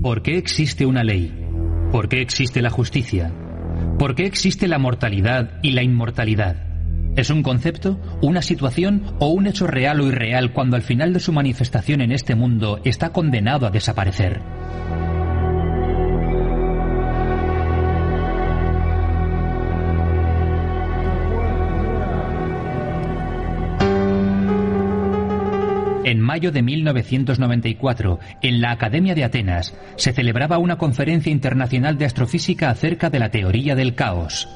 ¿Por 0.02 0.22
qué 0.22 0.38
existe 0.38 0.86
una 0.86 1.04
ley? 1.04 1.46
¿Por 1.92 2.08
qué 2.08 2.20
existe 2.20 2.62
la 2.62 2.70
justicia? 2.70 3.32
¿Por 3.98 4.14
qué 4.14 4.24
existe 4.24 4.66
la 4.66 4.78
mortalidad 4.78 5.58
y 5.62 5.72
la 5.72 5.82
inmortalidad? 5.82 6.70
¿Es 7.16 7.28
un 7.28 7.42
concepto, 7.42 7.98
una 8.22 8.40
situación 8.40 9.16
o 9.18 9.28
un 9.28 9.46
hecho 9.46 9.66
real 9.66 10.00
o 10.00 10.06
irreal 10.06 10.52
cuando 10.52 10.76
al 10.76 10.82
final 10.82 11.12
de 11.12 11.20
su 11.20 11.32
manifestación 11.32 12.00
en 12.00 12.12
este 12.12 12.34
mundo 12.34 12.80
está 12.84 13.10
condenado 13.10 13.66
a 13.66 13.70
desaparecer? 13.70 14.40
En 26.10 26.18
mayo 26.18 26.50
de 26.50 26.60
1994, 26.60 28.18
en 28.42 28.60
la 28.60 28.72
Academia 28.72 29.14
de 29.14 29.22
Atenas, 29.22 29.76
se 29.94 30.12
celebraba 30.12 30.58
una 30.58 30.76
conferencia 30.76 31.30
internacional 31.30 31.98
de 31.98 32.04
astrofísica 32.04 32.68
acerca 32.68 33.10
de 33.10 33.20
la 33.20 33.30
teoría 33.30 33.76
del 33.76 33.94
caos. 33.94 34.48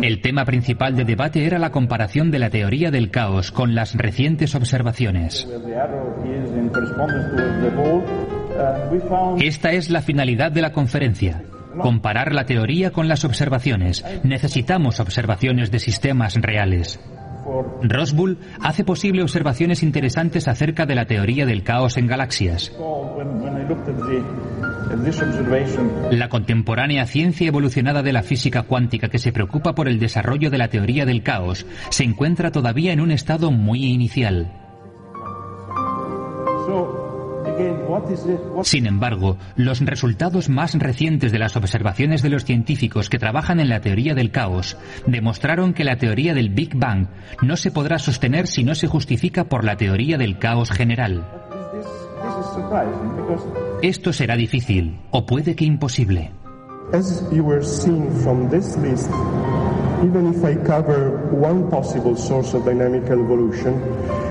El 0.00 0.22
tema 0.22 0.44
principal 0.44 0.94
de 0.94 1.04
debate 1.04 1.44
era 1.44 1.58
la 1.58 1.72
comparación 1.72 2.30
de 2.30 2.38
la 2.38 2.48
teoría 2.48 2.92
del 2.92 3.10
caos 3.10 3.50
con 3.50 3.74
las 3.74 3.96
recientes 3.96 4.54
observaciones. 4.54 5.48
Esta 9.40 9.72
es 9.72 9.90
la 9.90 10.02
finalidad 10.02 10.52
de 10.52 10.62
la 10.62 10.72
conferencia 10.72 11.42
comparar 11.80 12.34
la 12.34 12.46
teoría 12.46 12.90
con 12.90 13.08
las 13.08 13.24
observaciones. 13.24 14.04
Necesitamos 14.22 15.00
observaciones 15.00 15.70
de 15.70 15.78
sistemas 15.78 16.34
reales. 16.36 17.00
Rosbull 17.82 18.38
hace 18.60 18.84
posible 18.84 19.22
observaciones 19.22 19.82
interesantes 19.82 20.48
acerca 20.48 20.86
de 20.86 20.94
la 20.94 21.06
teoría 21.06 21.46
del 21.46 21.62
caos 21.62 21.96
en 21.96 22.06
galaxias. 22.06 22.72
La 26.10 26.28
contemporánea 26.28 27.06
ciencia 27.06 27.48
evolucionada 27.48 28.02
de 28.02 28.12
la 28.12 28.22
física 28.22 28.62
cuántica 28.62 29.08
que 29.08 29.18
se 29.18 29.32
preocupa 29.32 29.74
por 29.74 29.88
el 29.88 29.98
desarrollo 29.98 30.50
de 30.50 30.58
la 30.58 30.68
teoría 30.68 31.04
del 31.04 31.22
caos 31.22 31.66
se 31.90 32.04
encuentra 32.04 32.52
todavía 32.52 32.92
en 32.92 33.00
un 33.00 33.10
estado 33.10 33.50
muy 33.50 33.84
inicial. 33.84 34.52
Sin 38.62 38.86
embargo, 38.86 39.36
los 39.56 39.80
resultados 39.80 40.48
más 40.48 40.74
recientes 40.74 41.32
de 41.32 41.38
las 41.38 41.56
observaciones 41.56 42.22
de 42.22 42.30
los 42.30 42.44
científicos 42.44 43.10
que 43.10 43.18
trabajan 43.18 43.60
en 43.60 43.68
la 43.68 43.80
teoría 43.80 44.14
del 44.14 44.30
caos 44.30 44.76
demostraron 45.06 45.74
que 45.74 45.84
la 45.84 45.96
teoría 45.96 46.34
del 46.34 46.50
Big 46.50 46.76
Bang 46.76 47.08
no 47.42 47.56
se 47.56 47.70
podrá 47.70 47.98
sostener 47.98 48.46
si 48.46 48.64
no 48.64 48.74
se 48.74 48.86
justifica 48.86 49.44
por 49.44 49.64
la 49.64 49.76
teoría 49.76 50.18
del 50.18 50.38
caos 50.38 50.70
general. 50.70 51.24
Esto 53.82 54.12
será 54.12 54.36
difícil, 54.36 55.00
o 55.10 55.26
puede 55.26 55.56
que 55.56 55.64
imposible. 55.64 56.30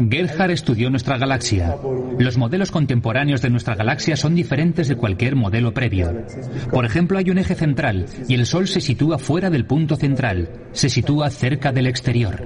Gerhard 0.10 0.52
estudió 0.52 0.90
nuestra 0.90 1.18
galaxia. 1.18 1.78
Los 2.20 2.38
modelos 2.38 2.72
contemporáneos 2.72 3.42
de 3.42 3.50
nuestra 3.50 3.76
galaxia 3.76 4.18
son 4.18 4.36
diferentes 4.36 4.88
de 4.90 4.98
cualquier 4.98 5.36
modelo 5.36 5.74
previo. 5.74 6.26
Por 6.72 6.86
ejemplo, 6.86 7.18
hay 7.18 7.30
un 7.30 7.38
eje 7.38 7.56
central 7.56 8.06
y 8.28 8.36
el 8.36 8.46
Sol 8.46 8.68
se 8.68 8.82
sitúa 8.82 9.18
fuera 9.18 9.50
del 9.50 9.66
punto 9.66 9.96
central, 9.96 10.50
se 10.74 10.90
sitúa 10.90 11.30
cerca 11.30 11.72
del 11.72 11.88
exterior. 11.88 12.46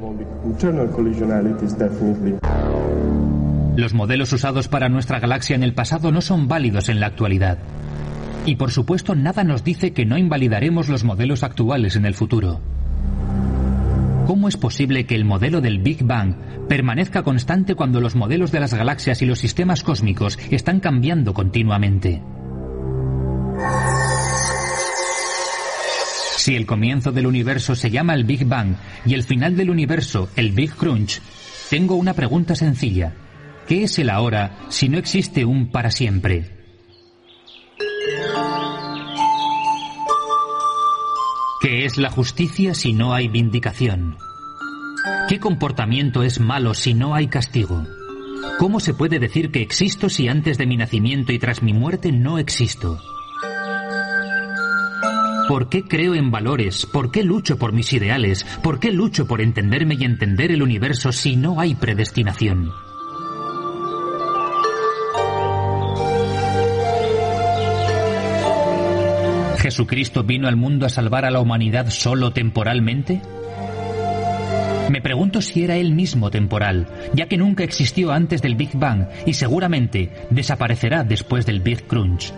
Los 3.75 3.93
modelos 3.93 4.31
usados 4.33 4.67
para 4.67 4.87
nuestra 4.87 5.19
galaxia 5.19 5.55
en 5.55 5.63
el 5.63 5.73
pasado 5.73 6.11
no 6.11 6.21
son 6.21 6.47
válidos 6.47 6.89
en 6.89 6.99
la 6.99 7.07
actualidad. 7.07 7.57
Y 8.45 8.57
por 8.57 8.71
supuesto 8.71 9.15
nada 9.15 9.43
nos 9.43 9.63
dice 9.63 9.91
que 9.91 10.05
no 10.05 10.17
invalidaremos 10.17 10.89
los 10.89 11.03
modelos 11.03 11.41
actuales 11.43 11.95
en 11.95 12.05
el 12.05 12.13
futuro. 12.13 12.61
¿Cómo 14.25 14.47
es 14.47 14.57
posible 14.57 15.05
que 15.05 15.15
el 15.15 15.23
modelo 15.23 15.61
del 15.61 15.79
Big 15.79 16.03
Bang 16.03 16.35
permanezca 16.67 17.23
constante 17.23 17.75
cuando 17.75 18.01
los 18.01 18.15
modelos 18.15 18.51
de 18.51 18.59
las 18.59 18.73
galaxias 18.73 19.21
y 19.21 19.25
los 19.25 19.39
sistemas 19.39 19.83
cósmicos 19.83 20.39
están 20.49 20.79
cambiando 20.79 21.33
continuamente? 21.33 22.23
Si 26.37 26.55
el 26.55 26.65
comienzo 26.65 27.11
del 27.11 27.27
universo 27.27 27.75
se 27.75 27.89
llama 27.89 28.13
el 28.13 28.23
Big 28.23 28.45
Bang 28.45 28.75
y 29.05 29.13
el 29.13 29.23
final 29.23 29.55
del 29.55 29.69
universo 29.69 30.29
el 30.35 30.51
Big 30.51 30.75
Crunch, 30.75 31.21
tengo 31.69 31.95
una 31.95 32.13
pregunta 32.13 32.55
sencilla. 32.55 33.13
¿Qué 33.67 33.83
es 33.83 33.97
el 33.97 34.09
ahora 34.09 34.57
si 34.69 34.89
no 34.89 34.97
existe 34.97 35.43
un 35.45 35.71
para 35.71 35.89
siempre? 35.89 36.54
¿Qué 41.61 41.85
es 41.85 41.97
la 41.97 42.09
justicia 42.09 42.73
si 42.73 42.93
no 42.93 43.13
hay 43.13 43.27
vindicación? 43.29 44.17
¿Qué 45.29 45.39
comportamiento 45.39 46.21
es 46.21 46.39
malo 46.39 46.73
si 46.73 46.93
no 46.93 47.15
hay 47.15 47.27
castigo? 47.27 47.83
¿Cómo 48.59 48.79
se 48.79 48.93
puede 48.93 49.19
decir 49.19 49.51
que 49.51 49.61
existo 49.61 50.09
si 50.09 50.27
antes 50.27 50.57
de 50.57 50.65
mi 50.65 50.75
nacimiento 50.75 51.31
y 51.31 51.39
tras 51.39 51.63
mi 51.63 51.73
muerte 51.73 52.11
no 52.11 52.37
existo? 52.37 52.99
¿Por 55.47 55.69
qué 55.69 55.83
creo 55.83 56.13
en 56.13 56.29
valores? 56.29 56.85
¿Por 56.85 57.11
qué 57.11 57.23
lucho 57.23 57.57
por 57.57 57.71
mis 57.71 57.93
ideales? 57.93 58.45
¿Por 58.61 58.79
qué 58.79 58.91
lucho 58.91 59.25
por 59.25 59.41
entenderme 59.41 59.95
y 59.97 60.03
entender 60.03 60.51
el 60.51 60.61
universo 60.61 61.11
si 61.11 61.35
no 61.35 61.59
hay 61.59 61.75
predestinación? 61.75 62.71
¿Jesucristo 69.75 70.23
vino 70.23 70.47
al 70.47 70.55
mundo 70.55 70.85
a 70.85 70.89
salvar 70.89 71.25
a 71.25 71.31
la 71.31 71.41
humanidad 71.41 71.89
solo 71.89 72.31
temporalmente? 72.31 73.19
Me 74.89 75.01
pregunto 75.01 75.41
si 75.41 75.65
era 75.65 75.75
él 75.75 75.91
mismo 75.91 76.31
temporal, 76.31 76.87
ya 77.13 77.25
que 77.25 77.35
nunca 77.35 77.65
existió 77.65 78.13
antes 78.13 78.41
del 78.41 78.55
Big 78.55 78.69
Bang 78.73 79.09
y 79.25 79.33
seguramente 79.33 80.11
desaparecerá 80.29 81.03
después 81.03 81.45
del 81.45 81.59
Big 81.59 81.87
Crunch. 81.87 82.31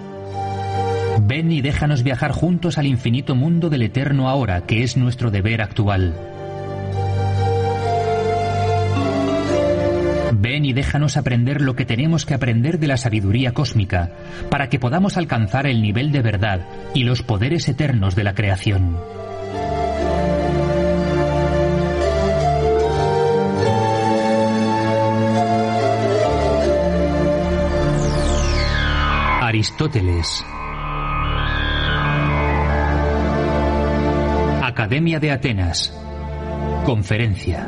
Ven 1.21 1.51
y 1.51 1.61
déjanos 1.61 2.01
viajar 2.01 2.31
juntos 2.31 2.79
al 2.79 2.87
infinito 2.87 3.35
mundo 3.35 3.69
del 3.69 3.83
eterno 3.83 4.29
ahora, 4.29 4.65
que 4.65 4.81
es 4.81 4.97
nuestro 4.97 5.29
deber 5.29 5.61
actual. 5.61 6.36
Ven 10.47 10.63
y 10.63 10.71
déjanos 10.71 11.17
aprender 11.17 11.59
lo 11.59 11.75
que 11.75 11.83
tenemos 11.83 12.25
que 12.25 12.33
aprender 12.33 12.79
de 12.79 12.87
la 12.87 12.95
sabiduría 12.95 13.53
cósmica, 13.53 14.11
para 14.49 14.69
que 14.69 14.79
podamos 14.79 15.17
alcanzar 15.17 15.67
el 15.67 15.81
nivel 15.81 16.13
de 16.13 16.21
verdad 16.21 16.61
y 16.93 17.03
los 17.03 17.21
poderes 17.21 17.67
eternos 17.67 18.15
de 18.15 18.23
la 18.23 18.33
creación. 18.33 18.97
Aristóteles. 29.41 30.45
Academia 34.63 35.19
de 35.19 35.31
Atenas. 35.33 35.93
Conferencia 36.85 37.67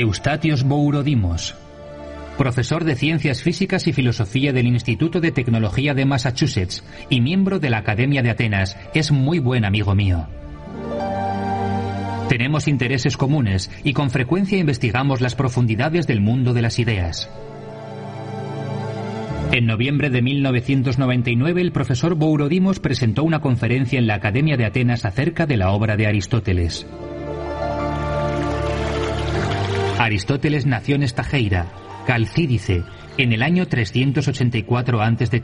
Eustatios 0.00 0.64
Bourodimos, 0.64 1.54
profesor 2.36 2.82
de 2.82 2.96
Ciencias 2.96 3.44
Físicas 3.44 3.86
y 3.86 3.92
Filosofía 3.92 4.52
del 4.52 4.66
Instituto 4.66 5.20
de 5.20 5.30
Tecnología 5.30 5.94
de 5.94 6.04
Massachusetts 6.04 6.82
y 7.10 7.20
miembro 7.20 7.60
de 7.60 7.70
la 7.70 7.78
Academia 7.78 8.20
de 8.20 8.30
Atenas, 8.30 8.76
es 8.92 9.12
muy 9.12 9.38
buen 9.38 9.64
amigo 9.64 9.94
mío. 9.94 10.26
Tenemos 12.28 12.66
intereses 12.66 13.16
comunes 13.16 13.70
y 13.84 13.92
con 13.92 14.10
frecuencia 14.10 14.58
investigamos 14.58 15.20
las 15.20 15.36
profundidades 15.36 16.08
del 16.08 16.20
mundo 16.20 16.54
de 16.54 16.62
las 16.62 16.80
ideas. 16.80 17.30
En 19.52 19.66
noviembre 19.66 20.10
de 20.10 20.22
1999 20.22 21.60
el 21.60 21.70
profesor 21.70 22.16
Bourodimos 22.16 22.80
presentó 22.80 23.22
una 23.22 23.40
conferencia 23.40 24.00
en 24.00 24.08
la 24.08 24.16
Academia 24.16 24.56
de 24.56 24.64
Atenas 24.64 25.04
acerca 25.04 25.46
de 25.46 25.56
la 25.56 25.70
obra 25.70 25.96
de 25.96 26.08
Aristóteles. 26.08 26.84
Aristóteles 30.04 30.66
nació 30.66 30.96
en 30.96 31.02
Estajeira, 31.02 31.72
Calcídice, 32.06 32.84
en 33.16 33.32
el 33.32 33.42
año 33.42 33.66
384 33.66 35.00
a.C., 35.00 35.40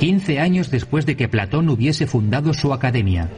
15 0.00 0.40
años 0.40 0.70
después 0.70 1.04
de 1.04 1.14
que 1.14 1.28
Platón 1.28 1.68
hubiese 1.68 2.06
fundado 2.06 2.54
su 2.54 2.72
academia. 2.72 3.28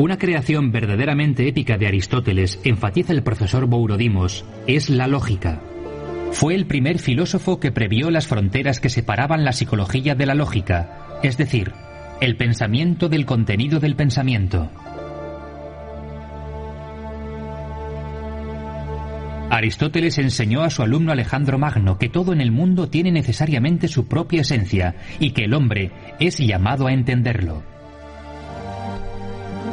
Una 0.00 0.18
creación 0.18 0.72
verdaderamente 0.72 1.46
épica 1.46 1.78
de 1.78 1.86
Aristóteles, 1.86 2.58
enfatiza 2.64 3.12
el 3.12 3.22
profesor 3.22 3.66
Bourodimos, 3.66 4.44
es 4.66 4.90
la 4.90 5.06
lógica. 5.06 5.62
Fue 6.32 6.56
el 6.56 6.66
primer 6.66 6.98
filósofo 6.98 7.60
que 7.60 7.70
previó 7.70 8.10
las 8.10 8.26
fronteras 8.26 8.80
que 8.80 8.90
separaban 8.90 9.44
la 9.44 9.52
psicología 9.52 10.16
de 10.16 10.26
la 10.26 10.34
lógica, 10.34 11.20
es 11.22 11.36
decir, 11.36 11.72
el 12.20 12.36
pensamiento 12.36 13.08
del 13.08 13.26
contenido 13.26 13.78
del 13.78 13.94
pensamiento. 13.94 14.72
Aristóteles 19.58 20.18
enseñó 20.18 20.62
a 20.62 20.70
su 20.70 20.82
alumno 20.82 21.10
Alejandro 21.10 21.58
Magno 21.58 21.98
que 21.98 22.08
todo 22.08 22.32
en 22.32 22.40
el 22.40 22.52
mundo 22.52 22.88
tiene 22.88 23.10
necesariamente 23.10 23.88
su 23.88 24.06
propia 24.06 24.42
esencia 24.42 24.94
y 25.18 25.32
que 25.32 25.44
el 25.44 25.54
hombre 25.54 25.90
es 26.20 26.38
llamado 26.38 26.86
a 26.86 26.92
entenderlo. 26.92 27.62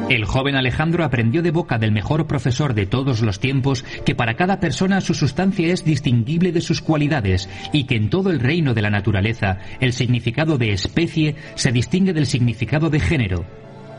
El 0.09 0.25
joven 0.25 0.55
Alejandro 0.55 1.03
aprendió 1.03 1.43
de 1.43 1.51
boca 1.51 1.77
del 1.77 1.91
mejor 1.91 2.25
profesor 2.25 2.73
de 2.73 2.87
todos 2.87 3.21
los 3.21 3.39
tiempos 3.39 3.83
que 4.05 4.15
para 4.15 4.35
cada 4.35 4.59
persona 4.59 5.01
su 5.01 5.13
sustancia 5.13 5.71
es 5.71 5.85
distinguible 5.85 6.51
de 6.51 6.61
sus 6.61 6.81
cualidades 6.81 7.47
y 7.71 7.85
que 7.85 7.95
en 7.95 8.09
todo 8.09 8.31
el 8.31 8.39
reino 8.39 8.73
de 8.73 8.81
la 8.81 8.89
naturaleza 8.89 9.59
el 9.79 9.93
significado 9.93 10.57
de 10.57 10.73
especie 10.73 11.35
se 11.53 11.71
distingue 11.71 12.13
del 12.13 12.25
significado 12.25 12.89
de 12.89 12.99
género 12.99 13.45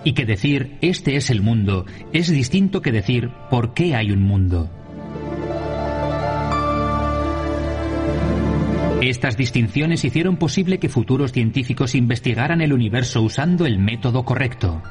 y 0.05 0.15
que 0.15 0.27
decir 0.27 0.79
este 0.81 1.17
es 1.17 1.31
el 1.31 1.43
mundo 1.43 1.87
es 2.13 2.29
distinto 2.29 2.83
que 2.83 2.93
decir 2.93 3.31
por 3.51 3.73
qué 3.73 3.95
hay 3.95 4.11
un 4.11 4.23
mundo. 4.23 4.69
Estas 9.03 9.37
distinciones 9.37 10.05
hicieron 10.05 10.37
posible 10.37 10.79
que 10.79 10.89
futuros 10.89 11.33
científicos 11.33 11.95
investigaran 11.95 12.61
el 12.61 12.73
universo 12.73 13.23
usando 13.23 13.67
el 13.67 13.79
método 13.79 14.25
correcto. 14.25 14.83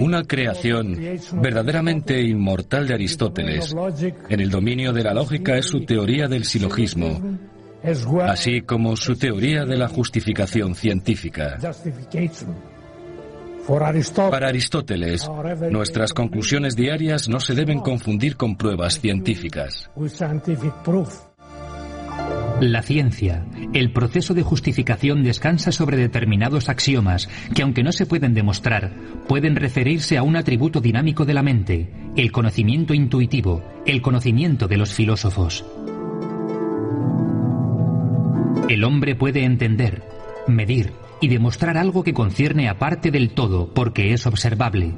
Una 0.00 0.24
creación 0.24 0.98
verdaderamente 1.40 2.20
inmortal 2.20 2.88
de 2.88 2.94
Aristóteles 2.94 3.74
en 4.28 4.40
el 4.40 4.50
dominio 4.50 4.92
de 4.92 5.04
la 5.04 5.14
lógica 5.14 5.56
es 5.56 5.66
su 5.66 5.84
teoría 5.84 6.26
del 6.26 6.44
silogismo, 6.44 7.38
así 8.22 8.62
como 8.62 8.96
su 8.96 9.16
teoría 9.16 9.64
de 9.64 9.76
la 9.76 9.88
justificación 9.88 10.74
científica. 10.74 11.58
Para 14.30 14.48
Aristóteles, 14.48 15.30
nuestras 15.70 16.12
conclusiones 16.12 16.74
diarias 16.74 17.28
no 17.28 17.38
se 17.38 17.54
deben 17.54 17.78
confundir 17.78 18.36
con 18.36 18.56
pruebas 18.56 19.00
científicas. 19.00 19.88
La 22.60 22.82
ciencia, 22.82 23.44
el 23.72 23.92
proceso 23.92 24.34
de 24.34 24.42
justificación 24.42 25.24
descansa 25.24 25.72
sobre 25.72 25.96
determinados 25.96 26.68
axiomas 26.68 27.28
que, 27.54 27.62
aunque 27.62 27.82
no 27.82 27.90
se 27.90 28.06
pueden 28.06 28.34
demostrar, 28.34 28.92
pueden 29.26 29.56
referirse 29.56 30.16
a 30.16 30.22
un 30.22 30.36
atributo 30.36 30.80
dinámico 30.80 31.24
de 31.24 31.34
la 31.34 31.42
mente, 31.42 31.90
el 32.16 32.30
conocimiento 32.30 32.94
intuitivo, 32.94 33.64
el 33.84 34.00
conocimiento 34.00 34.68
de 34.68 34.76
los 34.76 34.94
filósofos. 34.94 35.64
El 38.68 38.84
hombre 38.84 39.16
puede 39.16 39.44
entender, 39.44 40.04
medir 40.46 40.92
y 41.20 41.26
demostrar 41.28 41.76
algo 41.76 42.04
que 42.04 42.14
concierne 42.14 42.68
a 42.68 42.78
parte 42.78 43.10
del 43.10 43.30
todo 43.30 43.74
porque 43.74 44.12
es 44.12 44.24
observable. 44.24 44.92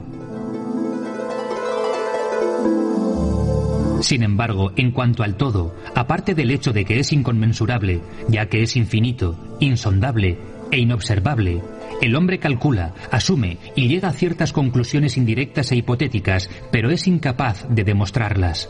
Sin 4.04 4.22
embargo, 4.22 4.70
en 4.76 4.90
cuanto 4.90 5.22
al 5.22 5.38
todo, 5.38 5.74
aparte 5.94 6.34
del 6.34 6.50
hecho 6.50 6.74
de 6.74 6.84
que 6.84 7.00
es 7.00 7.10
inconmensurable, 7.10 8.02
ya 8.28 8.50
que 8.50 8.62
es 8.62 8.76
infinito, 8.76 9.56
insondable 9.60 10.36
e 10.70 10.78
inobservable, 10.78 11.62
el 12.02 12.14
hombre 12.14 12.38
calcula, 12.38 12.92
asume 13.10 13.56
y 13.74 13.88
llega 13.88 14.08
a 14.08 14.12
ciertas 14.12 14.52
conclusiones 14.52 15.16
indirectas 15.16 15.72
e 15.72 15.76
hipotéticas, 15.76 16.50
pero 16.70 16.90
es 16.90 17.06
incapaz 17.06 17.64
de 17.70 17.82
demostrarlas. 17.82 18.68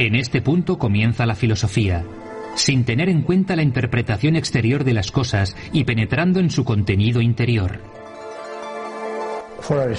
En 0.00 0.16
este 0.16 0.42
punto 0.42 0.78
comienza 0.78 1.24
la 1.26 1.36
filosofía, 1.36 2.04
sin 2.56 2.84
tener 2.84 3.08
en 3.08 3.22
cuenta 3.22 3.54
la 3.54 3.62
interpretación 3.62 4.34
exterior 4.34 4.82
de 4.82 4.94
las 4.94 5.12
cosas 5.12 5.56
y 5.72 5.84
penetrando 5.84 6.40
en 6.40 6.50
su 6.50 6.64
contenido 6.64 7.20
interior. 7.20 7.80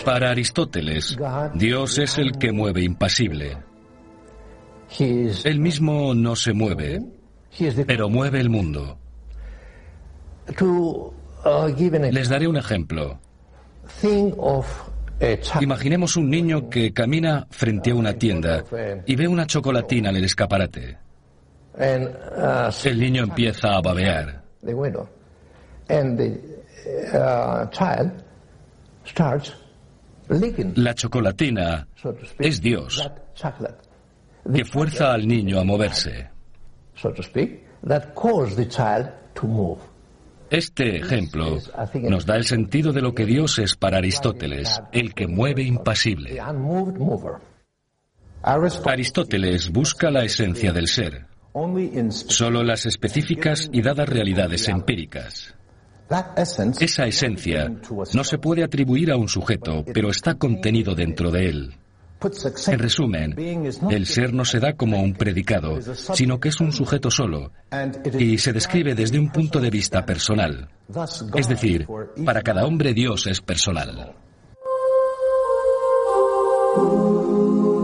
Para 0.04 0.32
Aristóteles, 0.32 1.18
Dios 1.56 1.98
es 1.98 2.18
el 2.18 2.38
que 2.38 2.52
mueve 2.52 2.84
impasible. 2.84 3.58
Él 5.00 5.60
mismo 5.60 6.14
no 6.14 6.36
se 6.36 6.54
mueve, 6.54 7.02
pero 7.86 8.10
mueve 8.10 8.40
el 8.40 8.50
mundo. 8.50 8.98
Les 12.12 12.30
daré 12.30 12.48
un 12.48 12.58
ejemplo. 12.58 13.20
Imaginemos 15.60 16.16
un 16.16 16.30
niño 16.30 16.70
que 16.70 16.94
camina 16.94 17.48
frente 17.50 17.92
a 17.92 17.96
una 17.96 18.14
tienda 18.14 18.64
y 19.06 19.16
ve 19.16 19.28
una 19.28 19.48
chocolatina 19.48 20.10
en 20.10 20.18
el 20.18 20.24
escaparate. 20.24 21.07
Uh, 21.78 22.72
el 22.86 23.00
niño 23.00 23.24
empieza 23.24 23.76
a 23.76 23.82
babear. 23.82 24.42
Uh, 24.64 25.06
La 30.76 30.94
chocolatina 30.96 31.88
es 32.40 32.62
Dios 32.62 33.12
que 34.54 34.66
fuerza 34.66 35.14
al 35.14 35.28
niño 35.28 35.60
a 35.60 35.64
moverse. 35.64 36.30
Este 40.50 40.98
ejemplo 40.98 41.58
nos 41.94 42.26
da 42.26 42.36
el 42.38 42.44
sentido 42.46 42.92
de 42.92 43.02
lo 43.02 43.14
que 43.14 43.26
Dios 43.26 43.60
es 43.60 43.76
para 43.76 43.98
Aristóteles, 43.98 44.82
el 44.92 45.14
que 45.14 45.28
mueve 45.28 45.62
impasible. 45.62 46.42
Aristóteles 48.42 49.70
busca 49.72 50.10
la 50.10 50.24
esencia 50.24 50.72
del 50.74 50.88
ser 50.88 51.37
solo 52.12 52.64
las 52.64 52.86
específicas 52.86 53.70
y 53.72 53.82
dadas 53.82 54.10
realidades 54.10 54.68
empíricas. 54.68 55.54
Esa 56.80 57.06
esencia 57.06 57.72
no 58.14 58.24
se 58.24 58.38
puede 58.38 58.64
atribuir 58.64 59.12
a 59.12 59.18
un 59.18 59.28
sujeto, 59.28 59.84
pero 59.94 60.10
está 60.10 60.36
contenido 60.36 60.96
dentro 60.96 61.32
de 61.32 61.50
él. 61.50 61.74
En 62.68 62.80
resumen, 62.80 63.36
el 63.92 64.06
ser 64.08 64.34
no 64.34 64.44
se 64.44 64.60
da 64.60 64.74
como 64.74 65.02
un 65.02 65.14
predicado, 65.14 65.80
sino 66.16 66.40
que 66.40 66.50
es 66.50 66.60
un 66.60 66.72
sujeto 66.72 67.12
solo 67.12 67.52
y 68.18 68.40
se 68.40 68.54
describe 68.54 68.96
desde 68.96 69.20
un 69.20 69.32
punto 69.32 69.60
de 69.60 69.70
vista 69.70 70.06
personal. 70.06 70.70
Es 71.36 71.48
decir, 71.48 71.88
para 72.26 72.42
cada 72.42 72.66
hombre 72.66 72.94
Dios 72.94 73.28
es 73.28 73.42
personal. 73.42 74.16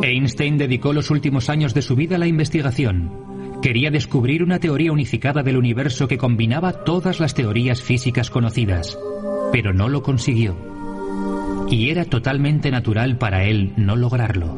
Einstein 0.01 0.57
dedicó 0.57 0.93
los 0.93 1.11
últimos 1.11 1.49
años 1.49 1.73
de 1.73 1.81
su 1.81 1.95
vida 1.95 2.15
a 2.15 2.19
la 2.19 2.27
investigación. 2.27 3.32
Quería 3.63 3.89
descubrir 3.91 4.43
una 4.43 4.59
teoría 4.59 4.91
unificada 4.91 5.41
del 5.41 5.55
universo 5.55 6.05
que 6.05 6.17
combinaba 6.17 6.83
todas 6.83 7.21
las 7.21 7.33
teorías 7.33 7.81
físicas 7.81 8.29
conocidas, 8.29 8.99
pero 9.53 9.71
no 9.71 9.87
lo 9.87 10.03
consiguió. 10.03 10.57
Y 11.69 11.89
era 11.89 12.03
totalmente 12.03 12.69
natural 12.71 13.17
para 13.17 13.45
él 13.45 13.71
no 13.77 13.95
lograrlo. 13.95 14.53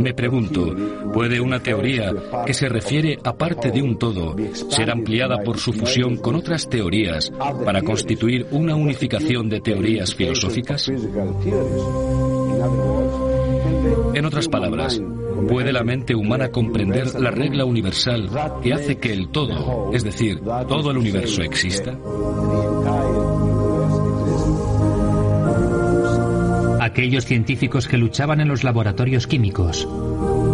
Me 0.00 0.12
pregunto, 0.12 0.76
¿puede 1.14 1.40
una 1.40 1.60
teoría 1.60 2.12
que 2.44 2.52
se 2.52 2.68
refiere 2.68 3.18
a 3.24 3.32
parte 3.32 3.70
de 3.70 3.80
un 3.80 3.98
todo 3.98 4.36
ser 4.68 4.90
ampliada 4.90 5.38
por 5.42 5.56
su 5.56 5.72
fusión 5.72 6.18
con 6.18 6.34
otras 6.34 6.68
teorías 6.68 7.32
para 7.64 7.80
constituir 7.80 8.46
una 8.50 8.76
unificación 8.76 9.48
de 9.48 9.62
teorías 9.62 10.14
filosóficas? 10.14 10.90
En 14.14 14.26
otras 14.26 14.46
palabras, 14.48 15.00
¿puede 15.48 15.72
la 15.72 15.82
mente 15.82 16.14
humana 16.14 16.50
comprender 16.50 17.18
la 17.20 17.30
regla 17.30 17.64
universal 17.64 18.30
que 18.62 18.72
hace 18.72 18.98
que 18.98 19.12
el 19.12 19.28
todo, 19.28 19.90
es 19.92 20.04
decir, 20.04 20.40
todo 20.68 20.90
el 20.90 20.98
universo 20.98 21.42
exista? 21.42 21.96
Aquellos 26.80 27.24
científicos 27.24 27.88
que 27.88 27.98
luchaban 27.98 28.40
en 28.40 28.48
los 28.48 28.62
laboratorios 28.62 29.26
químicos, 29.26 29.88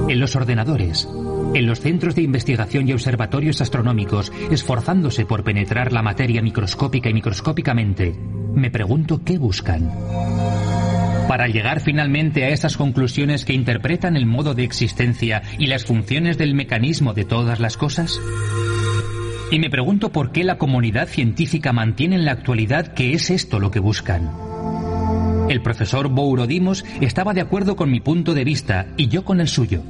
en 0.09 0.21
los 0.21 0.37
ordenadores, 0.37 1.09
en 1.55 1.67
los 1.67 1.81
centros 1.81 2.15
de 2.15 2.23
investigación 2.23 2.89
y 2.89 2.93
observatorios 2.93 3.61
astronómicos, 3.61 4.33
esforzándose 4.51 5.27
por 5.27 5.43
penetrar 5.43 5.93
la 5.93 6.03
materia 6.03 6.41
microscópica 6.41 7.11
y 7.11 7.15
microscópicamente, 7.15 8.15
me 8.55 8.71
pregunto 8.71 9.21
qué 9.25 9.39
buscan 9.39 9.91
para 11.31 11.47
llegar 11.47 11.79
finalmente 11.79 12.45
a 12.45 12.49
esas 12.49 12.77
conclusiones 12.77 13.45
que 13.45 13.53
interpretan 13.53 14.17
el 14.17 14.27
modo 14.27 14.55
de 14.55 14.65
existencia 14.65 15.43
y 15.61 15.69
las 15.69 15.85
funciones 15.85 16.39
del 16.39 16.57
mecanismo 16.57 17.15
de 17.15 17.25
todas 17.25 17.61
las 17.61 17.77
cosas? 17.77 18.21
Y 19.53 19.61
me 19.61 19.71
pregunto 19.71 20.11
por 20.11 20.33
qué 20.33 20.43
la 20.43 20.59
comunidad 20.59 21.07
científica 21.07 21.73
mantiene 21.73 22.17
en 22.17 22.25
la 22.25 22.33
actualidad 22.33 22.95
que 22.95 23.13
es 23.13 23.31
esto 23.31 23.61
lo 23.61 23.71
que 23.71 23.79
buscan. 23.79 24.29
El 25.49 25.63
profesor 25.63 26.09
Bourodimos 26.09 26.85
estaba 27.01 27.33
de 27.33 27.43
acuerdo 27.43 27.77
con 27.77 27.93
mi 27.93 28.01
punto 28.01 28.35
de 28.35 28.43
vista 28.43 28.89
y 28.97 29.07
yo 29.07 29.25
con 29.25 29.41
el 29.41 29.47
suyo. 29.47 29.85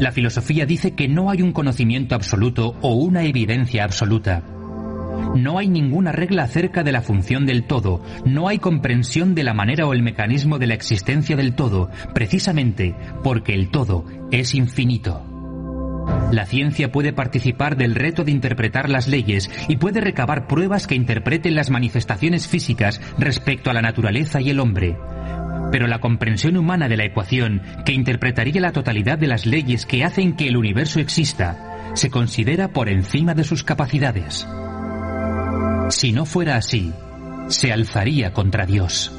La 0.00 0.10
filosofía 0.10 0.64
dice 0.64 0.94
que 0.94 1.06
no 1.06 1.28
hay 1.28 1.42
un 1.42 1.52
conocimiento 1.52 2.14
absoluto 2.14 2.76
o 2.80 2.94
una 2.94 3.24
evidencia 3.24 3.84
absoluta 3.84 4.42
no 5.34 5.58
hay 5.58 5.68
ninguna 5.68 6.12
regla 6.12 6.44
acerca 6.44 6.82
de 6.82 6.92
la 6.92 7.02
función 7.02 7.46
del 7.46 7.64
todo, 7.64 8.02
no 8.24 8.48
hay 8.48 8.58
comprensión 8.58 9.34
de 9.34 9.44
la 9.44 9.54
manera 9.54 9.86
o 9.86 9.92
el 9.92 10.02
mecanismo 10.02 10.58
de 10.58 10.66
la 10.66 10.74
existencia 10.74 11.36
del 11.36 11.54
todo, 11.54 11.90
precisamente 12.14 12.94
porque 13.22 13.54
el 13.54 13.70
todo 13.70 14.04
es 14.30 14.54
infinito. 14.54 15.24
La 16.32 16.46
ciencia 16.46 16.92
puede 16.92 17.12
participar 17.12 17.76
del 17.76 17.94
reto 17.94 18.24
de 18.24 18.32
interpretar 18.32 18.88
las 18.88 19.08
leyes 19.08 19.50
y 19.68 19.76
puede 19.76 20.00
recabar 20.00 20.46
pruebas 20.46 20.86
que 20.86 20.94
interpreten 20.94 21.54
las 21.54 21.70
manifestaciones 21.70 22.48
físicas 22.48 23.00
respecto 23.18 23.70
a 23.70 23.74
la 23.74 23.82
naturaleza 23.82 24.40
y 24.40 24.50
el 24.50 24.60
hombre. 24.60 24.96
Pero 25.72 25.86
la 25.86 26.00
comprensión 26.00 26.56
humana 26.56 26.88
de 26.88 26.96
la 26.96 27.04
ecuación, 27.04 27.62
que 27.84 27.92
interpretaría 27.92 28.60
la 28.60 28.72
totalidad 28.72 29.18
de 29.18 29.28
las 29.28 29.46
leyes 29.46 29.86
que 29.86 30.04
hacen 30.04 30.34
que 30.34 30.48
el 30.48 30.56
universo 30.56 31.00
exista, 31.00 31.92
se 31.94 32.10
considera 32.10 32.68
por 32.68 32.88
encima 32.88 33.34
de 33.34 33.44
sus 33.44 33.62
capacidades. 33.62 34.46
Si 35.90 36.12
no 36.12 36.24
fuera 36.24 36.56
así, 36.56 36.92
se 37.48 37.72
alzaría 37.72 38.32
contra 38.32 38.64
Dios. 38.64 39.12